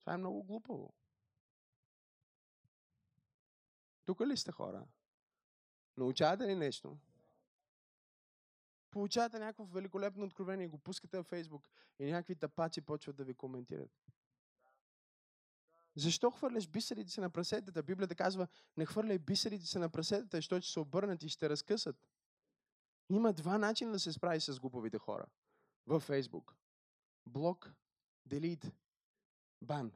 [0.00, 0.94] Това е много глупаво.
[4.04, 4.86] Тук ли сте хора?
[5.96, 6.98] Научавате ли нещо?
[8.90, 13.34] Получавате някакво великолепно откровение и го пускате във Фейсбук и някакви тапаци почват да ви
[13.34, 13.90] коментират.
[15.96, 17.82] Защо хвърляш бисерите на прасетата?
[17.82, 21.96] Библията казва, не хвърляй бисерите си на прасетата, защото ще се обърнат и ще разкъсат.
[23.10, 25.26] Има два начина да се справи с глуповите хора
[25.86, 26.54] във Фейсбук.
[27.26, 27.72] Блок,
[28.26, 28.72] делит,
[29.62, 29.92] бан.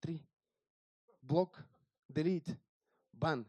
[0.00, 0.26] Три.
[1.22, 1.62] Блок,
[2.10, 2.56] делит,
[3.12, 3.46] бан.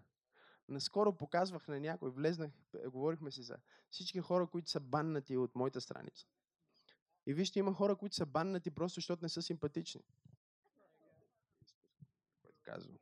[0.69, 2.51] Наскоро показвах на някой, влезнах,
[2.85, 3.57] говорихме си за
[3.89, 6.27] всички хора, които са баннати от моята страница.
[7.25, 10.01] И вижте, има хора, които са баннати просто защото не са симпатични.
[12.73, 12.97] Казвам.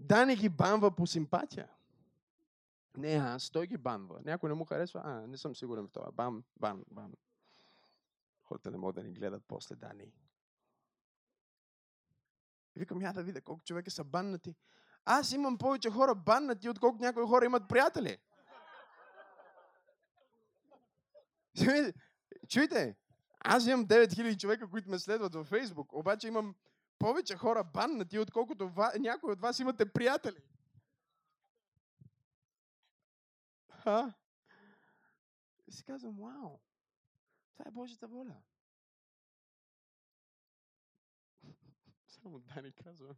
[0.00, 1.68] Дани ги банва по симпатия.
[2.96, 4.20] Не аз, той ги банва.
[4.24, 5.02] Някой не му харесва?
[5.04, 6.10] А, не съм сигурен в това.
[6.12, 7.12] Бан, бан, бан.
[8.42, 10.12] Хората не могат да ни гледат после Дани.
[12.76, 14.54] Викам, я да видя колко човека са баннати.
[15.04, 18.18] Аз имам повече хора баннати, отколкото някои хора имат приятели.
[22.48, 22.96] Чуйте,
[23.40, 26.54] аз имам 9000 човека, които ме следват във Фейсбук, обаче имам
[27.00, 28.92] повече хора баннати, отколкото ва...
[28.98, 30.42] някои от вас имате приятели.
[33.70, 34.14] Ха?
[35.66, 36.58] И си казвам, вау,
[37.52, 38.36] това е Божията воля.
[42.06, 43.16] Само Дани казвам.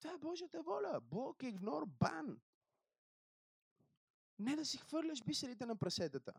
[0.00, 1.00] Това е Божията воля.
[1.00, 2.40] Бог игнор бан.
[4.38, 6.32] Не да си хвърляш бисерите на прасетата.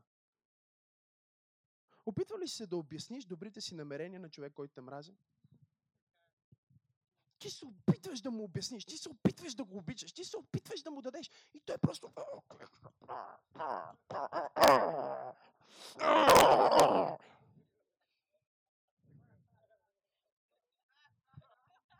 [2.05, 5.17] Опитва ли се да обясниш добрите си намерения на човек, който те мрази?
[7.41, 10.81] Ти се опитваш да му обясниш, ти се опитваш да го обичаш, ти се опитваш
[10.81, 12.13] да му дадеш и той просто...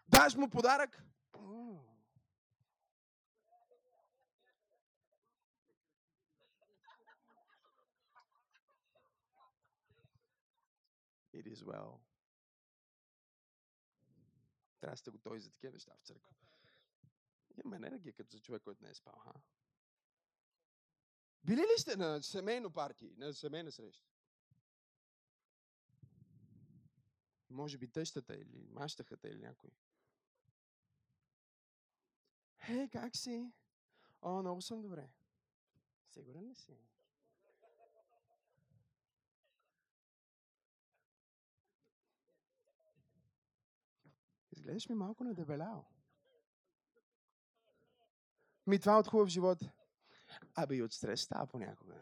[0.09, 1.03] Даш му подарък.
[11.33, 12.10] It is well.
[14.81, 16.35] Трябва да сте готови за такива неща в църква.
[17.57, 19.19] Имаме енергия като за човек, който не е спал.
[19.19, 19.33] Ха?
[21.43, 24.07] Били ли сте на семейно парти, на семейна среща?
[27.49, 29.69] Може би тъщата или мащахата или някой.
[32.65, 33.51] Хей, как си?
[34.21, 35.09] О, много съм добре.
[36.09, 36.77] Сигурен ли си?
[44.61, 45.85] Изглеждаш ми малко надебелял.
[48.67, 49.59] Ми това от хубав живот.
[50.55, 51.95] Абе и от стрес става понякога.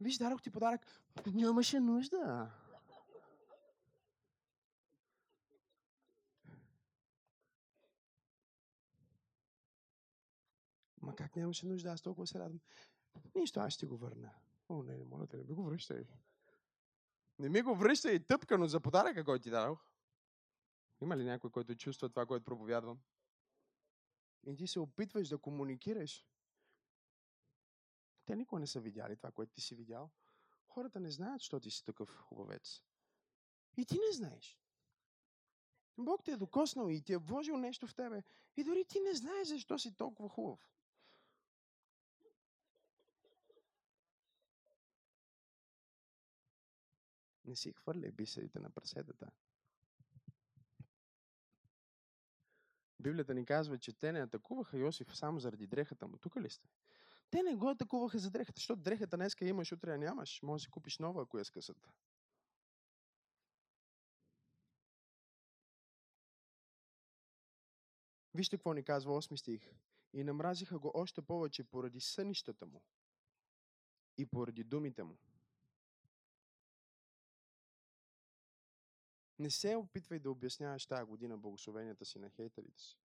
[0.00, 0.86] Виж, дарох ти подарък.
[1.26, 2.50] Нямаше нужда.
[11.02, 11.90] Ма как нямаше нужда?
[11.90, 12.60] Аз толкова се радвам.
[13.34, 14.43] Нищо, аз ще го върна.
[14.68, 16.04] О, не, не, моля те, не ми го връщай.
[17.38, 19.86] Не ми го връщай тъпкано за подаръка, който ти дадох.
[21.00, 23.00] Има ли някой, който чувства това, което проповядвам?
[24.46, 26.26] И ти се опитваш да комуникираш.
[28.24, 30.10] Те никога не са видяли това, което ти си видял.
[30.66, 32.82] Хората не знаят, що ти си такъв хубавец.
[33.76, 34.58] И ти не знаеш.
[35.98, 38.22] Бог те е докоснал и ти е вложил нещо в тебе.
[38.56, 40.73] И дори ти не знаеш защо си толкова хубав.
[47.44, 49.30] Не си хвърляй бисерите на прасетата.
[53.00, 56.18] Библията ни казва, че те не атакуваха Йосиф само заради дрехата му.
[56.18, 56.68] Тук ли сте?
[57.30, 60.42] Те не го атакуваха за дрехата, защото дрехата днеска имаш, утре я нямаш.
[60.42, 61.88] Може да си купиш нова, ако я скъсат.
[68.34, 69.70] Вижте какво ни казва 8 стих.
[70.12, 72.82] И намразиха го още повече поради сънищата му
[74.18, 75.18] и поради думите му.
[79.38, 82.98] Не се опитвай да обясняваш тази година благословенията си на хейтерите си.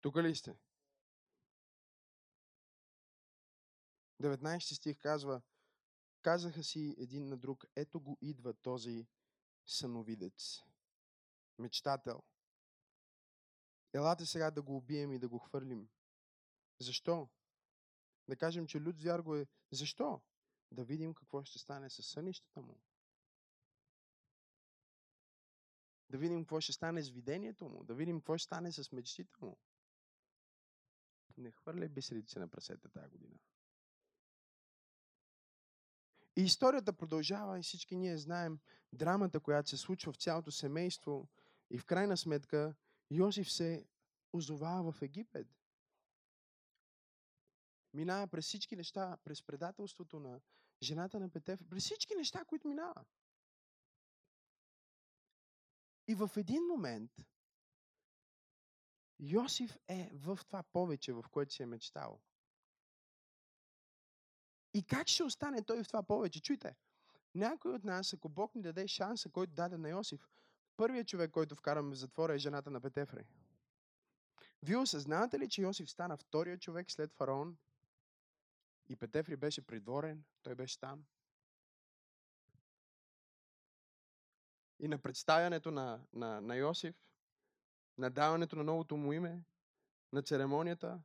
[0.00, 0.56] Тук ли сте?
[4.22, 5.42] 19 стих казва,
[6.22, 9.06] казаха си един на друг, ето го идва този
[9.66, 10.62] съновидец,
[11.58, 12.22] мечтател.
[13.92, 15.88] Елате сега да го убием и да го хвърлим.
[16.80, 17.28] Защо?
[18.28, 19.46] Да кажем, че Люд Звяр го е.
[19.72, 20.22] Защо?
[20.70, 22.80] Да видим какво ще стане с сънищата му.
[26.10, 27.84] Да видим какво ще стане с видението му.
[27.84, 29.58] Да видим какво ще стане с мечтите му.
[31.36, 33.40] Не хвърляй бисерите на прасета тази година.
[36.36, 38.58] И историята продължава и всички ние знаем
[38.92, 41.28] драмата, която се случва в цялото семейство.
[41.70, 42.74] И в крайна сметка
[43.10, 43.86] Йосиф се
[44.32, 45.46] озовава в Египет.
[47.94, 50.40] Минава през всички неща, през предателството на
[50.82, 53.04] жената на Петев, през всички неща, които минава.
[56.08, 57.10] И в един момент
[59.18, 62.20] Йосиф е в това повече, в което си е мечтал.
[64.74, 66.40] И как ще остане той в това повече?
[66.40, 66.76] Чуйте,
[67.34, 70.28] някой от нас, ако Бог ни даде шанса, който даде на Йосиф,
[70.76, 73.24] първият човек, който вкараме в затвора е жената на Петефрей.
[74.62, 77.56] Вие осъзнавате ли, че Йосиф стана втория човек след фараон?
[78.88, 81.04] И Петефри беше придворен, той беше там.
[84.84, 86.96] И на представянето на, на, на Йосиф,
[87.98, 89.42] на даването на новото му име,
[90.12, 91.02] на церемонията,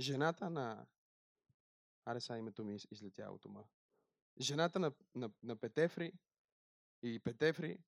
[0.00, 0.86] жената на...
[2.04, 3.64] Аре сега името ми излетя от ума.
[4.40, 6.12] Жената на, на, на Петефри
[7.02, 7.78] и Петефри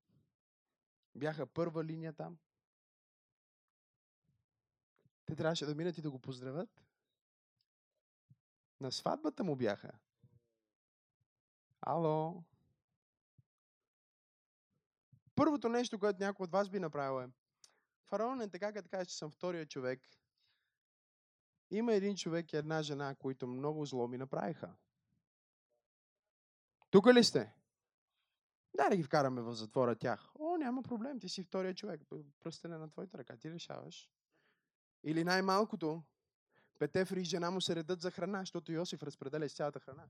[1.15, 2.39] бяха първа линия там.
[5.25, 6.85] Те трябваше да минат и да го поздравят.
[8.81, 9.93] На сватбата му бяха.
[11.81, 12.45] Ало?
[15.41, 17.31] Първото нещо, което някой от вас би направил е,
[18.09, 20.01] фараон е така, като кажеш, че съм втория човек.
[21.71, 24.75] Има един човек и една жена, които много зло ми направиха.
[26.91, 27.55] Тук ли сте?
[28.77, 30.31] Да, да ги вкараме в затвора тях.
[30.39, 32.01] О, няма проблем, ти си втория човек.
[32.41, 34.11] Пръстене на твоята ръка, ти решаваш.
[35.05, 36.03] Или най-малкото,
[36.79, 40.09] Петефри и жена му се редат за храна, защото Йосиф разпределя с цялата храна.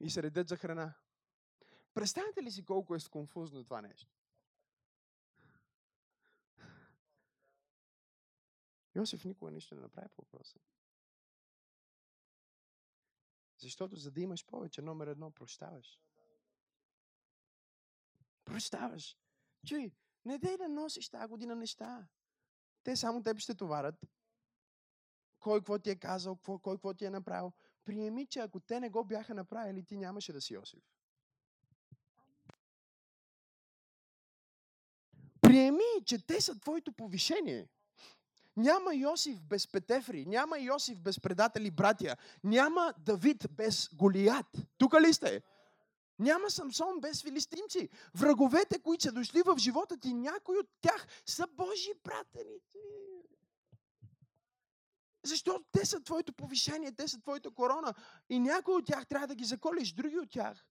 [0.00, 0.94] И се редат за храна.
[1.98, 4.16] Представете ли си колко е сконфузно това нещо?
[8.94, 10.58] Йосиф никога нищо не направи по въпроса.
[13.58, 16.00] Защото за да имаш повече, номер едно, прощаваш.
[18.44, 19.18] Прощаваш.
[19.66, 19.92] Чуй,
[20.24, 22.08] не дей да носиш тази година неща.
[22.82, 24.06] Те само теб ще товарят.
[25.38, 27.52] Кой какво ти е казал, кой какво ти е направил.
[27.84, 30.97] Приеми, че ако те не го бяха направили, ти нямаше да си Йосиф.
[35.58, 37.68] Приеми, че те са твоето повишение.
[38.56, 44.46] Няма Йосиф без Петефри, няма Йосиф без предатели братя, няма Давид без Голият.
[44.78, 45.42] Тук ли сте?
[46.18, 47.88] Няма Самсон без филистимци.
[48.14, 52.78] Враговете, които са дошли в живота ти, някои от тях са Божи пратеници.
[55.24, 57.94] Защото те са твоето повишение, те са твоята корона.
[58.28, 60.66] И някои от тях трябва да ги заколиш, други от тях.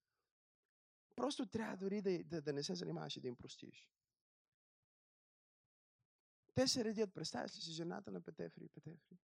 [1.16, 3.90] Просто трябва дори да, да, да не се занимаваш и да им простиш.
[6.58, 9.18] Те се редят, представяш ли си жената на Петефри Петефри?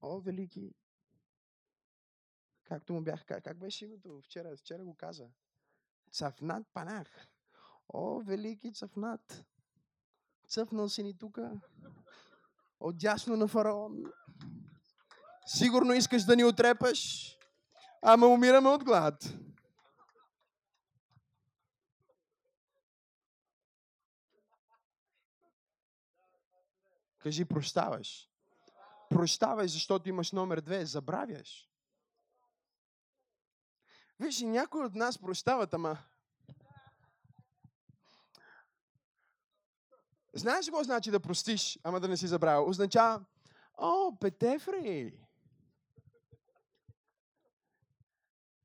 [0.00, 0.74] О, велики!
[2.64, 4.20] Както му бях, как, беше името?
[4.24, 5.28] Вчера, вчера го каза.
[6.12, 7.28] Цафнат Панах.
[7.88, 9.44] О, велики Цафнат!
[10.48, 11.60] Цъфнал си ни тука.
[12.80, 14.04] Отдясно на фараон.
[15.46, 17.30] Сигурно искаш да ни отрепаш,
[18.02, 19.34] ама умираме от глад.
[27.22, 28.28] Кажи, прощаваш.
[29.10, 30.86] Прощавай, защото имаш номер две.
[30.86, 31.70] Забравяш.
[34.20, 35.98] Виж, някой от нас прощават, ама...
[40.32, 42.68] Знаеш какво значи да простиш, ама да не си забравил?
[42.68, 43.24] Означава,
[43.78, 45.20] о, Петефри,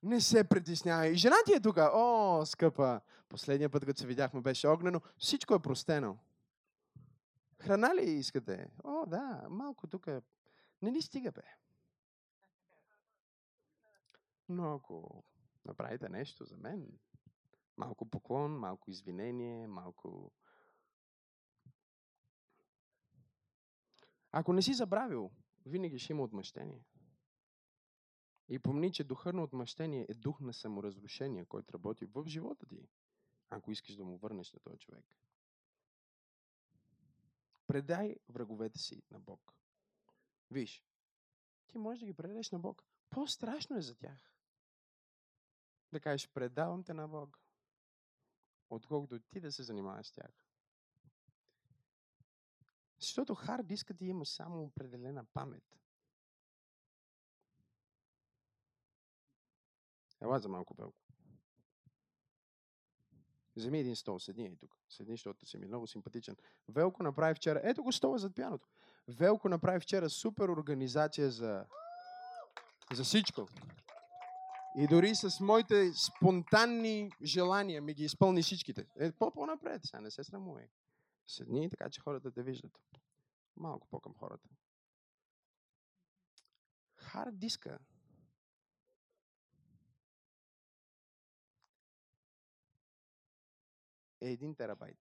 [0.03, 1.09] не се притеснявай.
[1.09, 1.77] И жена ти е тук.
[1.77, 5.01] О, скъпа, последния път, като се видяхме, беше огнено.
[5.17, 6.17] Всичко е простено.
[7.65, 8.71] Храна ли искате?
[8.83, 10.07] О, да, малко тук.
[10.81, 11.43] Не ни стига, бе.
[14.49, 15.23] Но ако
[15.65, 16.99] направите нещо за мен,
[17.77, 20.31] малко поклон, малко извинение, малко...
[24.31, 25.31] Ако не си забравил,
[25.65, 26.85] винаги ще има отмъщение.
[28.49, 32.89] И помни, че духът на отмъщение е дух на саморазрушение, който работи в живота ти,
[33.49, 35.05] ако искаш да му върнеш на този човек.
[37.67, 39.53] Предай враговете си на Бог.
[40.51, 40.83] Виж,
[41.67, 42.83] ти можеш да ги предадеш на Бог.
[43.09, 44.31] По-страшно е за тях.
[45.91, 47.39] Да кажеш, предавам те на Бог,
[48.69, 50.45] отколкото ти да се занимаваш с тях.
[52.99, 55.79] Защото хард диска ти има само определена памет.
[60.21, 61.04] Ела за малко белко.
[63.55, 64.77] Вземи един стол, седни и тук.
[64.89, 66.35] Седни, защото си ми много симпатичен.
[66.69, 68.67] Велко направи вчера, ето го стола зад пяното.
[69.07, 71.65] Велко направи вчера супер организация за,
[72.93, 73.47] за всичко.
[74.77, 78.87] И дори с моите спонтанни желания ми ги изпълни всичките.
[78.99, 80.67] Е, по-напред, сега не се срамувай.
[81.27, 82.79] Седни, така че хората те виждат.
[83.55, 84.49] Малко по-към хората.
[86.95, 87.79] Хард диска
[94.27, 94.97] е 1 терабайт.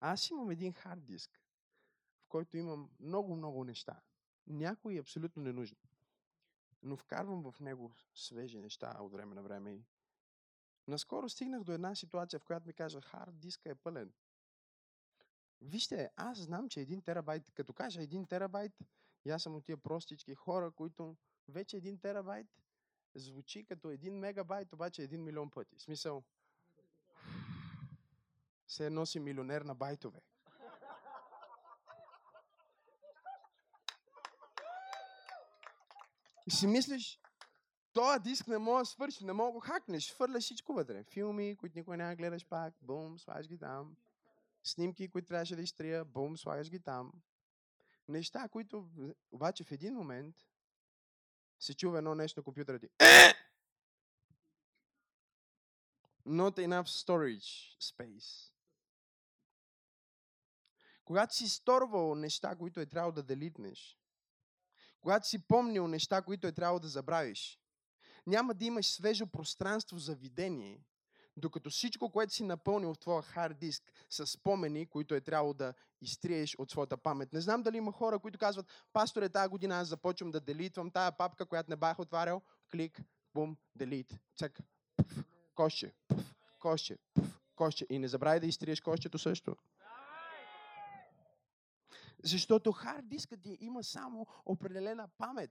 [0.00, 1.40] Аз имам един хард диск,
[2.20, 4.00] в който имам много-много неща.
[4.46, 5.78] Някои абсолютно ненужни.
[6.82, 9.72] Но вкарвам в него свежи неща от време на време.
[9.74, 9.84] И
[10.88, 14.12] наскоро стигнах до една ситуация, в която ми каза, хард диска е пълен.
[15.60, 18.72] Вижте, аз знам, че един терабайт, като кажа един терабайт,
[19.24, 21.16] и аз съм от тия простички хора, които
[21.48, 22.46] вече един терабайт
[23.18, 25.76] звучи като един мегабайт, обаче един милион пъти.
[25.76, 26.24] В смисъл,
[28.68, 30.20] се носи милионер на байтове.
[36.46, 37.20] И си мислиш,
[37.92, 41.04] този диск не мога да свърши, не мога да хакнеш, хвърляш всичко вътре.
[41.04, 43.96] Филми, които никой няма да гледаш пак, бум, слагаш ги там.
[44.62, 47.12] Снимки, които трябваше да изтрия, бум, слагаш ги там.
[48.08, 48.88] Неща, които
[49.32, 50.36] обаче в един момент
[51.60, 52.88] се чува едно нещо на компютъра ти.
[56.26, 58.52] Not enough storage space.
[61.04, 63.98] Когато си сторвал неща, които е трябвало да делитнеш,
[65.00, 67.60] когато си помнил неща, които е трябвало да забравиш,
[68.26, 70.84] няма да имаш свежо пространство за видение,
[71.36, 75.74] докато всичко, което си напълнил в твоя хард диск с спомени, които е трябвало да
[76.00, 77.32] изтриеш от своята памет.
[77.32, 81.12] Не знам дали има хора, които казват, пасторе, тази година аз започвам да делитвам тая
[81.12, 82.42] папка, която не бях отварял.
[82.70, 83.00] Клик,
[83.34, 84.58] бум, делит, цък,
[84.96, 85.24] пъф,
[85.54, 87.86] коще, пъф, коще, пъф, коще.
[87.90, 89.56] И не забравяй да изтриеш кощето също.
[92.24, 95.50] Защото хард дискът ти има само определена памет.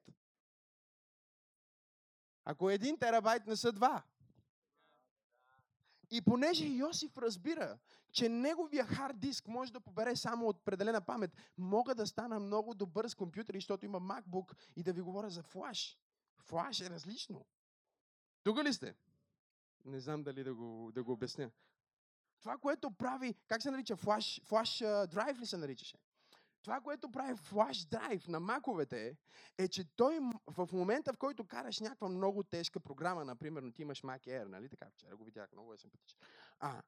[2.46, 4.04] Ако един терабайт, не са два.
[6.12, 7.78] И понеже Йосиф разбира,
[8.12, 12.74] че неговия хард диск може да побере само от определена памет, мога да стана много
[12.74, 15.98] добър с компютъри, защото има MacBook и да ви говоря за флаш.
[16.38, 17.46] Флаш е различно.
[18.44, 18.96] Тук ли сте?
[19.86, 21.52] Не знам дали да го, да го обясня.
[22.40, 23.96] Това, което прави, как се нарича?
[23.96, 24.78] Флаш, флаш
[25.08, 25.98] драйв ли се наричаше?
[26.66, 29.18] Това, което прави флаш драйв на маковете
[29.58, 34.02] е, че той в момента, в който караш някаква много тежка програма, например, ти имаш
[34.02, 34.86] Mac Air, нали така?
[34.92, 36.20] Вчера го видях, много е симпатичен.
[36.60, 36.82] А,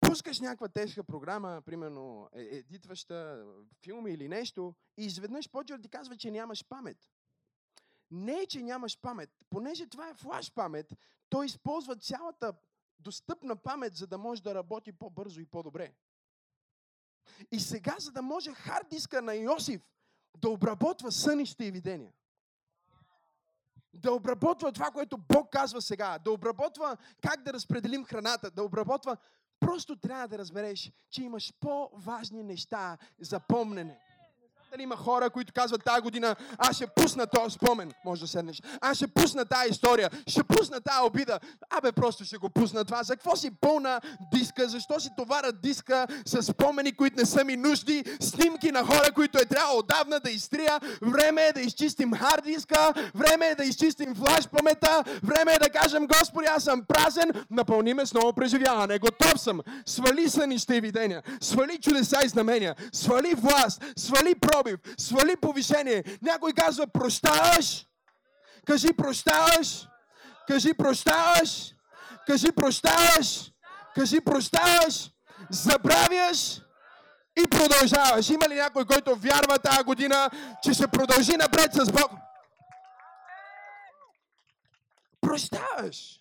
[0.00, 3.46] пускаш някаква тежка програма, примерно е, едитваща
[3.82, 7.10] филми или нещо, и изведнъж почва да ти казва, че нямаш памет.
[8.10, 9.30] Не е, че нямаш памет.
[9.50, 10.92] Понеже това е флаш памет,
[11.28, 12.54] той използва цялата
[12.98, 15.94] достъпна памет, за да може да работи по-бързо и по-добре.
[17.52, 19.80] И сега, за да може хард диска на Йосиф
[20.38, 22.12] да обработва сънища и видения,
[23.94, 29.16] да обработва това, което Бог казва сега, да обработва как да разпределим храната, да обработва,
[29.60, 34.00] просто трябва да разбереш, че имаш по-важни неща за помнене
[34.72, 37.92] дали има хора, които казват тази година, аз ще пусна този спомен.
[38.04, 38.62] Може да седнеш.
[38.80, 40.10] Аз ще пусна тази история.
[40.26, 41.40] Ще пусна тази обида.
[41.70, 43.02] Абе, просто ще го пусна това.
[43.02, 44.00] За какво си пълна
[44.32, 44.68] диска?
[44.68, 48.04] Защо си товара диска с спомени, които не са ми нужди?
[48.20, 50.80] Снимки на хора, които е трябвало отдавна да изтрия.
[51.02, 52.94] Време е да изчистим хард диска.
[53.14, 55.04] Време е да изчистим флаш памета.
[55.22, 57.32] Време е да кажем, Господи, аз съм празен.
[57.50, 58.98] Напълни ме с ново преживяване.
[58.98, 59.60] Готов съм.
[59.86, 61.22] Свали сънища и видения.
[61.40, 62.74] Свали чудеса и знамения.
[62.92, 63.84] Свали власт.
[63.96, 66.04] Свали про пробив, свали повишение.
[66.22, 67.86] Някой казва, прощаваш.
[68.66, 69.88] Кажи, прощаваш.
[70.46, 71.74] Кажи, прощаваш.
[72.26, 73.52] Кажи, прощаваш.
[73.94, 75.10] Кажи, прощаваш.
[75.50, 76.60] Забравяш
[77.36, 78.30] и продължаваш.
[78.30, 80.30] Има ли някой, който вярва тази година,
[80.62, 82.10] че ще продължи напред с Бог?
[85.20, 86.18] Прощаваш.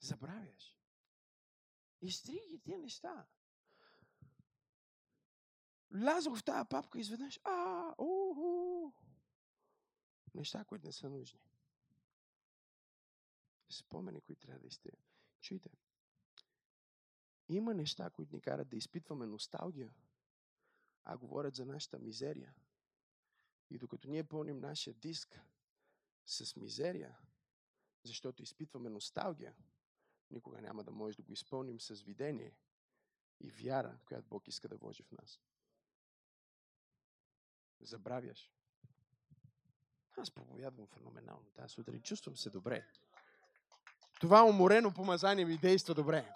[0.00, 0.76] Забравяш.
[2.02, 3.26] Изтри тия неща.
[5.94, 8.92] Лязох в тази папка изведнъж, а, уху.
[10.34, 11.40] Неща, които не са нужни.
[13.70, 14.98] Спомени, които трябва да изтрия.
[15.40, 15.70] Чуйте.
[17.48, 19.94] Има неща, които ни карат да изпитваме носталгия,
[21.04, 22.54] а говорят за нашата мизерия.
[23.70, 25.40] И докато ние пълним нашия диск
[26.26, 27.18] с мизерия,
[28.04, 29.54] защото изпитваме носталгия,
[30.30, 32.56] никога няма да може да го изпълним с видение
[33.40, 35.40] и вяра, която Бог иска да вложи в нас.
[37.80, 38.52] Забравяш.
[40.16, 42.02] Аз проповядвам феноменално тази сутрин.
[42.02, 42.86] Чувствам се добре.
[44.20, 46.34] Това уморено помазание ми действа добре.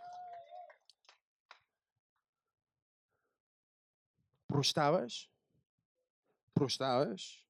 [4.48, 5.30] Прощаваш.
[6.54, 7.46] Прощаваш.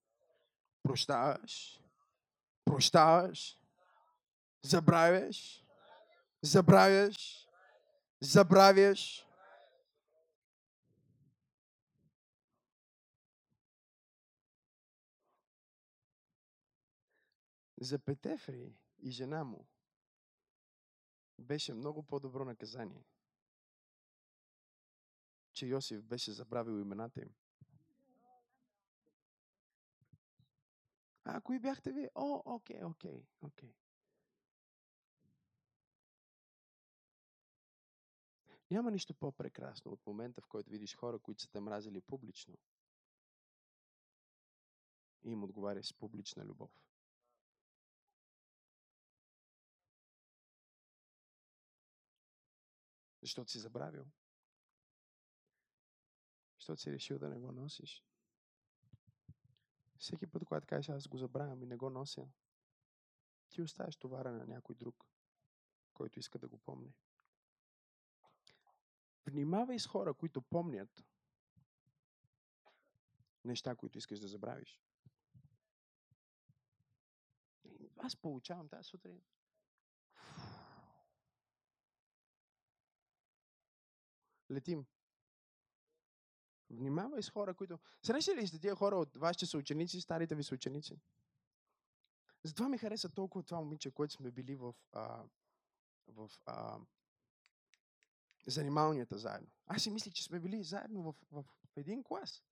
[0.83, 1.81] Прощаваш.
[2.65, 3.59] Прощаваш.
[4.63, 5.64] Забравяш
[6.45, 7.49] забравяш,
[8.21, 9.27] забравяш.
[17.81, 19.67] За Петефри и жена му
[21.39, 23.05] беше много по-добро наказание,
[25.53, 27.35] че Йосиф беше забравил имената им.
[31.25, 32.09] А кои бяхте ви?
[32.15, 33.75] О, окей, окей, окей.
[38.71, 42.59] Няма нищо по-прекрасно от момента, в който видиш хора, които са те мразили публично.
[45.25, 46.71] И им отговаряш с публична любов.
[53.23, 54.07] Защото си забравил.
[56.59, 58.05] Защото си решил да не го носиш.
[59.99, 62.29] Всеки път, когато кажеш, аз го забравям и не го нося,
[63.49, 65.05] ти оставяш товара на някой друг,
[65.95, 66.95] който иска да го помни.
[69.27, 71.05] Внимавай с хора, които помнят
[73.45, 74.81] неща, които искаш да забравиш.
[77.97, 79.23] Аз получавам тази сутрин.
[84.51, 84.87] Летим.
[86.71, 87.79] Внимавай с хора, които...
[88.03, 91.01] Срещали ли сте тия хора от вашите съученици, старите ви съученици?
[92.43, 95.25] Затова ми хареса толкова това момиче, което сме били в, а,
[96.09, 96.79] в а,
[98.47, 99.49] занималнията заедно.
[99.67, 101.45] Аз си мислих, че сме били заедно в, в,
[101.77, 102.45] един клас.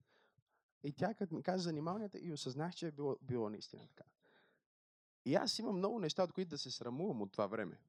[0.82, 4.04] И тя, като ми каза занималнията, и осъзнах, че е било, било наистина така.
[5.24, 7.80] И аз имам много неща, от които да се срамувам от това време.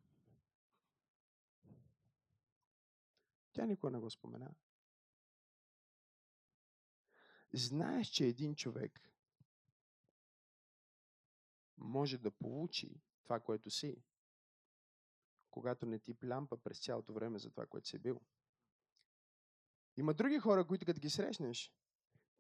[3.54, 4.56] Тя никога не го спомена.
[7.54, 9.14] Знаеш, че един човек
[11.78, 14.04] може да получи това, което си,
[15.54, 18.22] когато не ти плямпа през цялото време за това, което си бил.
[19.98, 21.74] Има други хора, които като ги срещнеш,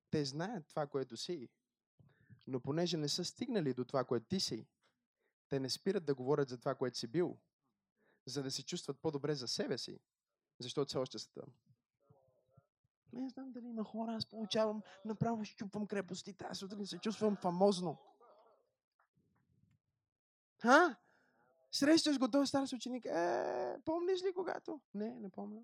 [0.09, 1.49] те знаят това, което си,
[2.47, 4.68] но понеже не са стигнали до това, което ти си,
[5.49, 7.38] те не спират да говорят за това, което си бил,
[8.26, 9.99] за да се чувстват по-добре за себе си,
[10.59, 11.53] защото все още са там.
[13.14, 17.97] Не знам дали има хора, аз получавам, направо щупвам крепостите, аз сутрин се чувствам фамозно.
[20.61, 21.03] Ха?
[21.74, 23.05] Срещаш го този стар ученик.
[23.05, 24.82] Е, помниш ли когато?
[24.93, 25.61] Не, не помня.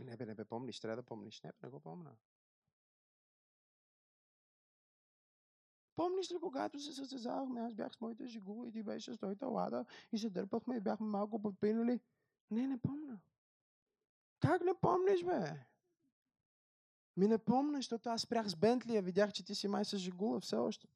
[0.00, 1.42] Не бе, не бе, помниш, трябва да помниш.
[1.42, 2.10] Не, не го помня.
[5.96, 9.46] Помниш ли, когато се състезавахме, аз бях с моите жигула и ти беше с твоята
[9.46, 12.00] лада и се дърпахме и бяхме малко подпинали?
[12.50, 13.20] Не, не помня.
[14.40, 15.66] Как не помниш, бе?
[17.16, 20.40] Ми не помня, защото аз спрях с Бентлия, видях, че ти си май с жигула
[20.40, 20.88] все още.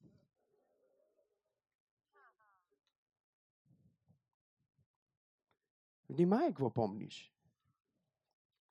[6.08, 7.32] Внимай какво помниш.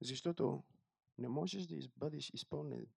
[0.02, 0.64] Защото
[1.18, 2.88] не можеш да бъдеш изпълнен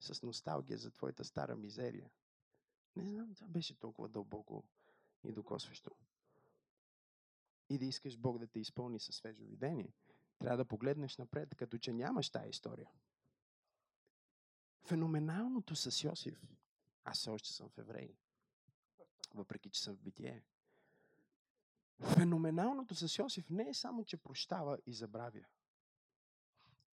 [0.00, 2.10] с носталгия за твоята стара мизерия.
[2.96, 4.64] Не знам, това беше толкова дълбоко
[5.24, 5.90] и докосващо.
[7.70, 9.92] И да искаш Бог да те изпълни със свежо видение,
[10.38, 12.90] трябва да погледнеш напред, като че нямаш тая история.
[14.84, 16.42] Феноменалното с Йосиф,
[17.04, 18.16] аз все още съм в еврей,
[19.34, 20.42] въпреки че съм в битие.
[22.00, 25.44] Феноменалното с Йосиф не е само, че прощава и забравя.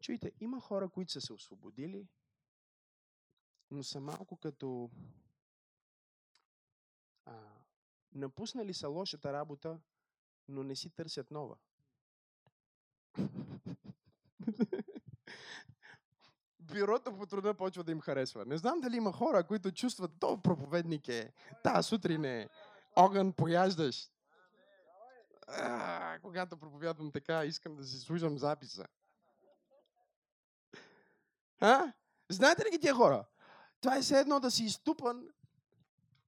[0.02, 2.08] Чуйте, има хора, които са се освободили,
[3.72, 4.92] но са малко като
[7.26, 7.34] а,
[8.12, 9.80] напуснали са лошата работа,
[10.48, 11.58] но не си търсят нова.
[16.60, 18.46] Бюрото по труда почва да им харесва.
[18.46, 21.34] Не знам дали има хора, които чувстват, то проповедник е,
[21.64, 22.50] та сутрин е,
[22.96, 24.10] огън пояждаш.
[26.22, 28.86] Когато проповядвам така, искам да си служам записа.
[31.60, 31.94] А?
[32.30, 33.26] Знаете ли ги тия хора?
[33.82, 35.28] Това е все едно да си изтупан,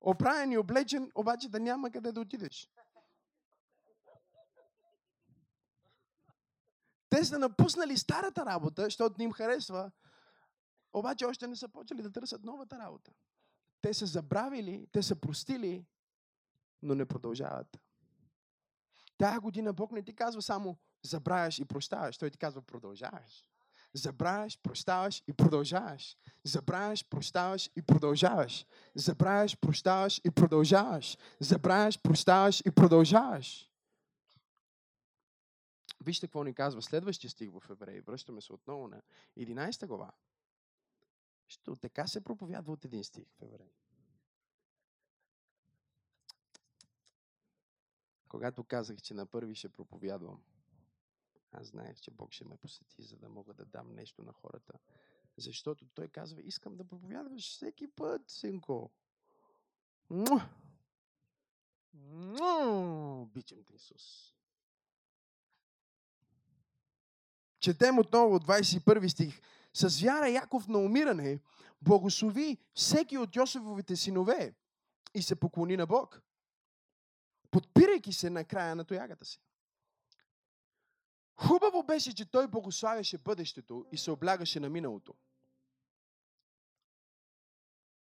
[0.01, 2.69] оправен и облечен, обаче да няма къде да отидеш.
[7.09, 9.91] Те са напуснали старата работа, защото не им харесва,
[10.93, 13.11] обаче още не са почели да търсят новата работа.
[13.81, 15.85] Те са забравили, те са простили,
[16.81, 17.81] но не продължават.
[19.21, 22.17] Тая година Бог не ти казва само забравяш и прощаваш.
[22.17, 23.49] Той ти казва продължаваш.
[23.93, 26.17] Забравяш, прощаваш и продължаваш.
[26.43, 28.65] Забравяш, прощаваш и продължаваш.
[28.95, 31.17] Забравяш, прощаваш и продължаваш.
[31.39, 33.69] Забравяш, прощаваш и продължаваш.
[36.03, 38.01] Вижте какво ни казва следващия стих в Евреи.
[38.01, 39.01] Връщаме се отново на
[39.37, 40.11] 11 глава.
[41.47, 43.80] Що така се проповядва от един стих в Евреи.
[48.31, 50.43] Когато казах, че на първи ще проповядвам,
[51.51, 54.73] аз знаех, че Бог ще ме посети, за да мога да дам нещо на хората.
[55.37, 58.91] Защото Той казва, искам да проповядваш всеки път, синко.
[63.21, 64.35] Обичам те, Исус.
[67.59, 69.41] Четем отново от 21 стих.
[69.73, 71.39] С вяра Яков на умиране
[71.81, 74.55] благослови всеки от Йосифовите синове
[75.13, 76.21] и се поклони на Бог,
[77.51, 79.41] подпирайки се на края на тоягата си.
[81.35, 85.15] Хубаво беше, че той благославяше бъдещето и се облягаше на миналото.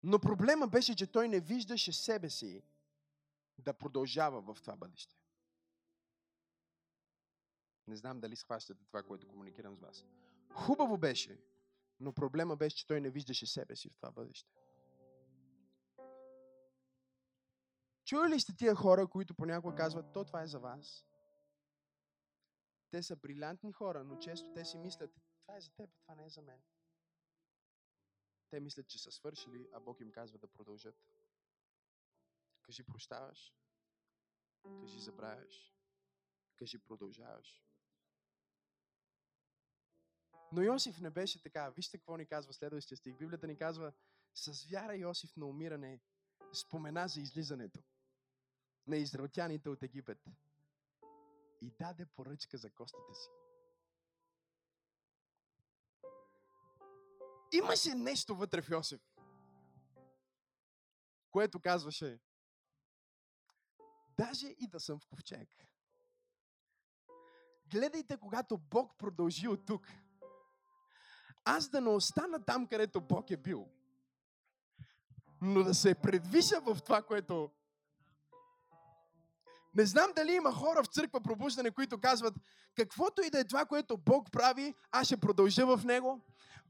[0.04, 2.64] Но проблема беше, че той не виждаше себе си
[3.58, 5.16] да продължава в това бъдеще.
[7.88, 10.06] Не знам дали схващате това, което комуникирам с вас.
[10.54, 11.40] Хубаво беше,
[12.00, 14.52] но проблема беше, че той не виждаше себе си в това бъдеще.
[18.08, 21.06] Чули ли сте тия хора, които понякога казват, то това е за вас?
[22.92, 26.26] Те са брилянтни хора, но често те си мислят, това е за теб, това не
[26.26, 26.62] е за мен.
[28.50, 30.96] Те мислят, че са свършили, а Бог им казва да продължат.
[32.62, 33.54] Кажи прощаваш.
[34.82, 35.74] Кажи забравяш.
[36.56, 37.64] Кажи продължаваш.
[40.52, 41.70] Но Йосиф не беше така.
[41.70, 43.18] Вижте какво ни казва следващия стих.
[43.18, 43.94] Библията ни казва,
[44.34, 46.02] с вяра Йосиф на умиране
[46.54, 47.84] спомена за излизането
[48.88, 50.30] на израелтяните от Египет
[51.62, 53.30] и даде поръчка за костите си.
[57.52, 59.02] Имаше нещо вътре в Йосиф,
[61.32, 62.20] което казваше,
[64.18, 65.50] даже и да съм в ковчег.
[67.72, 69.88] Гледайте, когато Бог продължи от тук.
[71.46, 73.70] Аз да не остана там, където Бог е бил,
[75.42, 77.52] но да се предвиша в това, което
[79.78, 82.34] не знам дали има хора в църква пробуждане, които казват,
[82.76, 86.22] каквото и да е това, което Бог прави, аз ще продължа в него.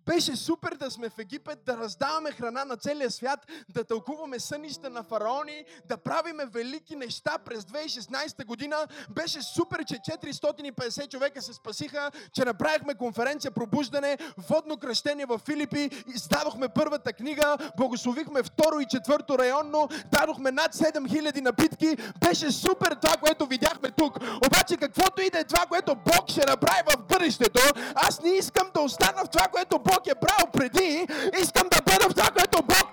[0.08, 3.40] Беше супер да сме в Египет, да раздаваме храна на целия свят,
[3.70, 8.78] да тълкуваме сънища на фараони, да правиме велики неща през 2016 година.
[9.10, 15.90] Беше супер, че 450 човека се спасиха, че направихме конференция пробуждане, водно кръщение в Филипи,
[16.16, 21.98] издадохме първата книга, благословихме второ и четвърто районно, дадохме над 7000 напитки.
[22.28, 24.18] Беше супер това, което видяхме тук.
[24.48, 27.62] Обаче каквото и да е това, което Бог ще направи в бъдещето,
[27.96, 31.08] аз не искам да остана в това, което Бог Бог е правил преди,
[31.42, 32.92] искам да бъда в това, което Бог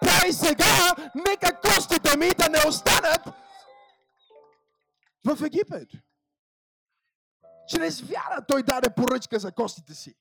[0.00, 1.10] прави сега.
[1.14, 3.22] Нека костите ми да не останат
[5.24, 5.88] в Египет.
[7.68, 10.14] Чрез вяра той даде поръчка за костите си.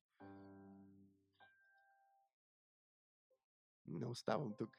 [3.87, 4.69] Не оставам тук.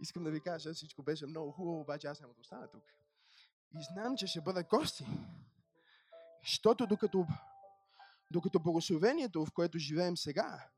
[0.00, 2.84] Искам да ви кажа, всичко беше много хубаво, обаче аз няма да остана тук.
[3.74, 5.06] И знам, че ще бъда кости.
[6.42, 7.26] Защото докато
[8.30, 10.68] докато благословението, в което живеем сега,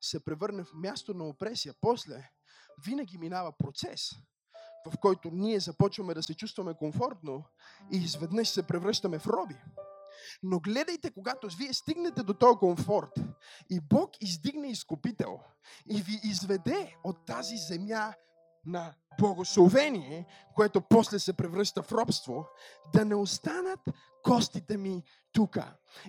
[0.00, 2.30] се превърне в място на опресия, после
[2.84, 4.10] винаги минава процес,
[4.86, 7.44] в който ние започваме да се чувстваме комфортно
[7.92, 9.56] и изведнъж се превръщаме в роби.
[10.42, 13.10] Но гледайте, когато вие стигнете до този комфорт
[13.70, 15.40] и Бог издигне изкупител
[15.90, 18.14] и ви изведе от тази земя
[18.66, 22.46] на благословение, което после се превръща в робство,
[22.94, 23.80] да не останат
[24.22, 25.02] костите ми
[25.32, 25.58] тук.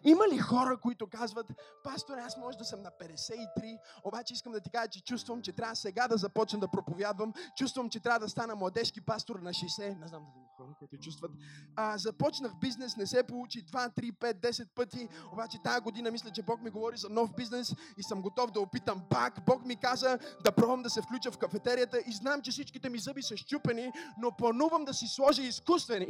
[0.03, 1.51] Има ли хора, които казват,
[1.83, 5.51] пастор, аз може да съм на 53, обаче искам да ти кажа, че чувствам, че
[5.51, 9.99] трябва сега да започна да проповядвам, чувствам, че трябва да стана младежки пастор на 60,
[9.99, 11.31] не знам дали има хора, които чувстват.
[11.75, 16.31] А, започнах бизнес, не се получи 2, 3, 5, 10 пъти, обаче тази година мисля,
[16.31, 19.45] че Бог ми говори за нов бизнес и съм готов да опитам пак.
[19.45, 22.99] Бог ми каза да пробвам да се включа в кафетерията и знам, че всичките ми
[22.99, 26.07] зъби са щупени, но планувам да си сложа изкуствени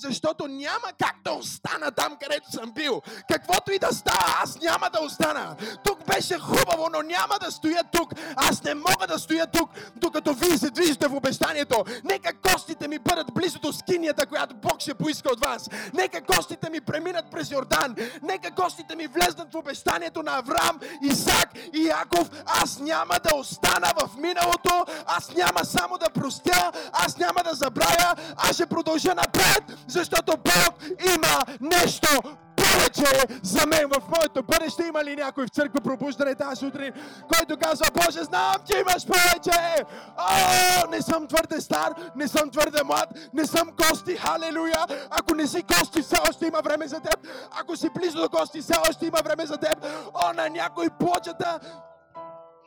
[0.00, 3.02] защото няма как да остана там, където съм бил.
[3.30, 5.56] Каквото и да става, аз няма да остана.
[5.84, 8.12] Тук беше хубаво, но няма да стоя тук.
[8.36, 11.84] Аз не мога да стоя тук, докато вие се движите в обещанието.
[12.04, 15.68] Нека костите ми бъдат близо до скинията, която Бог ще поиска от вас.
[15.94, 17.96] Нека костите ми преминат през Йордан.
[18.22, 22.30] Нека костите ми влезнат в обещанието на Авраам, Исак и Яков.
[22.46, 24.84] Аз няма да остана в миналото.
[25.06, 26.72] Аз няма само да простя.
[26.92, 28.14] Аз няма да забравя.
[28.36, 30.82] Аз ще продължа напред защото Бог
[31.16, 32.08] има нещо
[32.56, 34.86] повече за мен в моето бъдеще.
[34.86, 36.92] Има ли някой в църква пробуждане тази сутрин,
[37.34, 39.84] който казва, Боже, знам, че имаш повече.
[40.18, 44.86] О, не съм твърде стар, не съм твърде млад, не съм кости, халелуя.
[45.10, 47.26] Ако не си кости, все още има време за теб.
[47.60, 49.84] Ако си близо до кости, все още има време за теб.
[50.14, 51.60] О, на някой плочата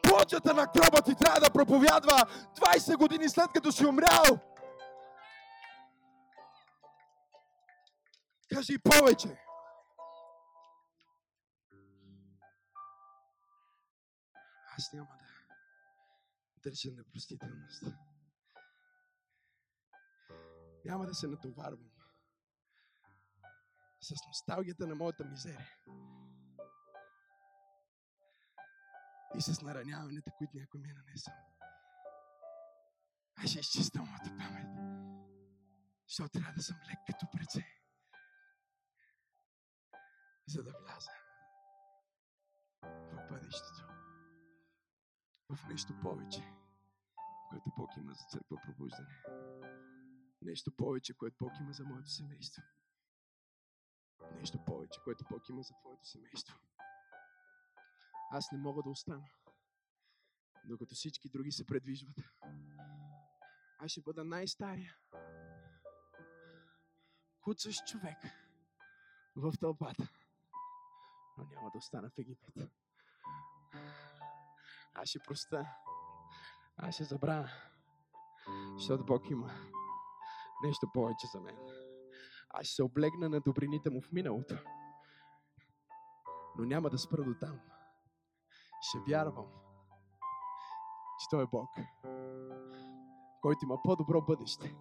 [0.04, 2.24] плочата на гроба ти трябва да проповядва
[2.60, 4.24] 20 години след като си умрял.
[8.54, 9.38] Кажи повече.
[14.78, 15.26] Аз няма да
[16.64, 17.84] държа непростителност.
[20.86, 21.92] Няма да се натоварвам
[24.02, 25.70] с носталгията на моята мизерия
[29.38, 31.34] и с нараняването, които някой ми е нанесъл.
[33.36, 34.68] Аз ще изчиста моята памет,
[36.08, 37.81] защото трябва да съм лек като преце
[40.48, 41.12] за да вляза
[42.84, 43.88] в бъдещето.
[45.50, 46.54] В нещо повече,
[47.50, 49.24] което Бог има за църква пробуждане.
[50.42, 52.62] Нещо повече, което Бог има за моето семейство.
[54.36, 56.60] Нещо повече, което Бог има за твоето семейство.
[58.32, 59.26] Аз не мога да остана,
[60.66, 62.18] докато всички други се предвижват.
[63.80, 64.98] Аз ще бъда най-стария,
[67.42, 68.18] куцащ човек
[69.36, 70.21] в тълпата.
[71.42, 72.56] Но няма да остана в Египет.
[74.94, 75.76] Аз ще проста.
[76.78, 77.50] Аз ще забравя.
[78.78, 79.52] Защото Бог има
[80.64, 81.58] нещо повече за мен.
[82.50, 84.56] Аз ще се облегна на добрините му в миналото.
[86.58, 87.60] Но няма да спра до там.
[88.82, 89.48] Ще вярвам,
[91.20, 91.70] че Той е Бог,
[93.42, 94.76] който има по-добро бъдеще,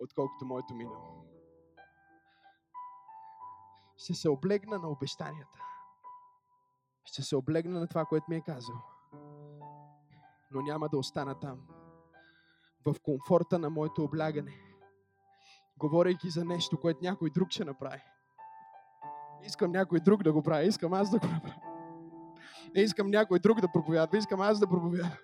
[0.00, 1.29] отколкото моето минало.
[4.00, 5.58] Ще се облегна на обещанията.
[7.04, 8.74] Ще се облегна на това, което ми е казал.
[10.50, 11.58] Но няма да остана там.
[12.86, 14.52] В комфорта на моето облягане.
[15.78, 18.02] Говорейки за нещо, което някой друг ще направи.
[19.44, 20.66] Искам някой друг да го прави.
[20.66, 21.60] Искам аз да го направя.
[22.74, 24.18] Не искам някой друг да проповядва.
[24.18, 25.18] Искам аз да проповядвам.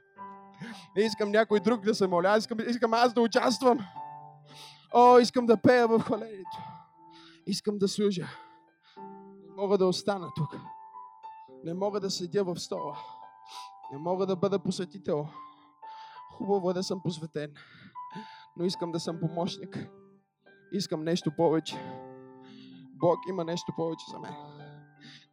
[0.97, 2.37] Не искам някой друг да се моля.
[2.39, 3.79] Искам, искам аз да участвам.
[4.95, 6.59] О, искам да пея в хвалението.
[7.47, 8.27] Искам да служа.
[9.57, 10.57] Мога да остана тук.
[11.65, 12.99] Не мога да седя в стола.
[13.93, 15.29] Не мога да бъда посветител.
[16.33, 17.55] Хубаво е да съм посветен.
[18.57, 19.89] Но искам да съм помощник.
[20.73, 21.77] Искам нещо повече.
[22.93, 24.35] Бог има нещо повече за мен.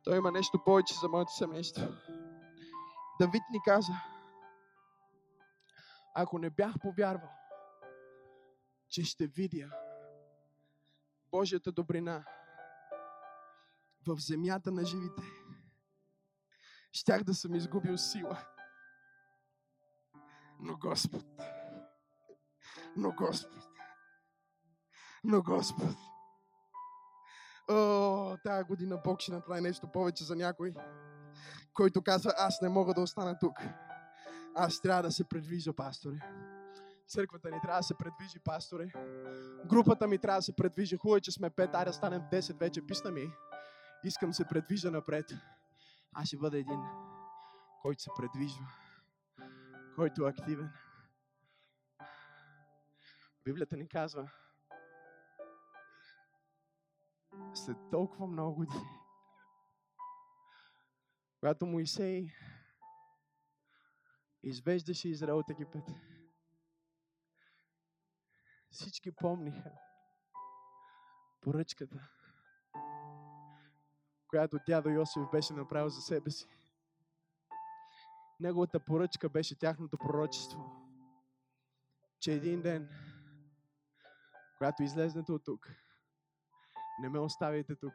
[0.04, 1.88] Той има нещо повече за моето семейство.
[3.20, 3.94] Давид ни каза,
[6.16, 7.30] ако не бях повярвал,
[8.90, 9.70] че ще видя
[11.32, 12.26] Божията добрина
[14.08, 15.22] в земята на живите,
[16.92, 18.46] щях да съм изгубил сила.
[20.60, 21.26] Но Господ,
[22.96, 23.64] но Господ,
[25.24, 25.96] но Господ,
[27.70, 30.74] О, тая година Бог ще направи нещо повече за някой,
[31.74, 33.54] който казва, аз не мога да остана тук.
[34.56, 36.20] Аз трябва да се предвижа, пасторе.
[37.08, 38.88] Църквата ни трябва да се предвижи, пасторе.
[39.66, 40.98] Групата ми трябва да се предвижи.
[40.98, 42.82] Хубаво е, че сме пет, айде да станем 10 вече.
[42.88, 43.32] Писна ми.
[44.06, 45.32] Искам се предвижда напред.
[46.14, 46.80] Аз ще бъда един,
[47.82, 48.68] който се предвижва.
[49.96, 50.74] Който е активен.
[53.46, 54.32] Библията ни казва,
[57.54, 59.00] след толкова много години,
[61.40, 62.28] когато Моисей
[64.44, 65.84] извеждаше Израел от Египет,
[68.72, 69.72] всички помниха
[71.42, 72.10] поръчката,
[74.34, 76.48] която дядо Йосиф беше направил за себе си.
[78.40, 80.72] Неговата поръчка беше тяхното пророчество,
[82.20, 82.90] че един ден,
[84.58, 85.70] когато излезнете от тук,
[87.02, 87.94] не ме оставяйте тук.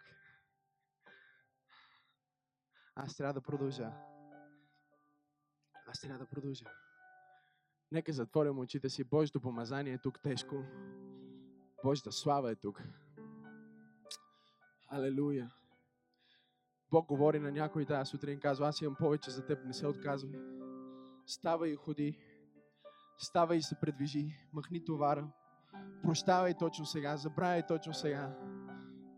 [2.95, 3.93] Аз трябва да продължа.
[5.87, 6.67] Аз трябва да продължа.
[7.93, 9.05] Нека затворим очите си.
[9.05, 10.65] Божието помазание е тук тежко.
[11.85, 12.83] Божията слава е тук.
[14.89, 15.58] Алелуя.
[16.91, 20.41] Бог говори на някой тази сутрин, казва, аз имам повече за теб, не се отказвай.
[21.27, 22.19] Става и ходи.
[23.19, 24.27] Става и се предвижи.
[24.53, 25.29] Махни товара.
[26.03, 27.17] Прощавай точно сега.
[27.17, 28.39] Забравяй точно сега.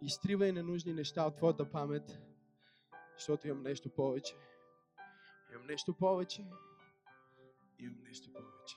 [0.02, 2.20] Изтривай ненужни неща от твоята памет,
[3.18, 4.34] защото имам нещо повече.
[5.54, 6.44] Имам нещо повече.
[7.78, 8.76] Имам нещо повече.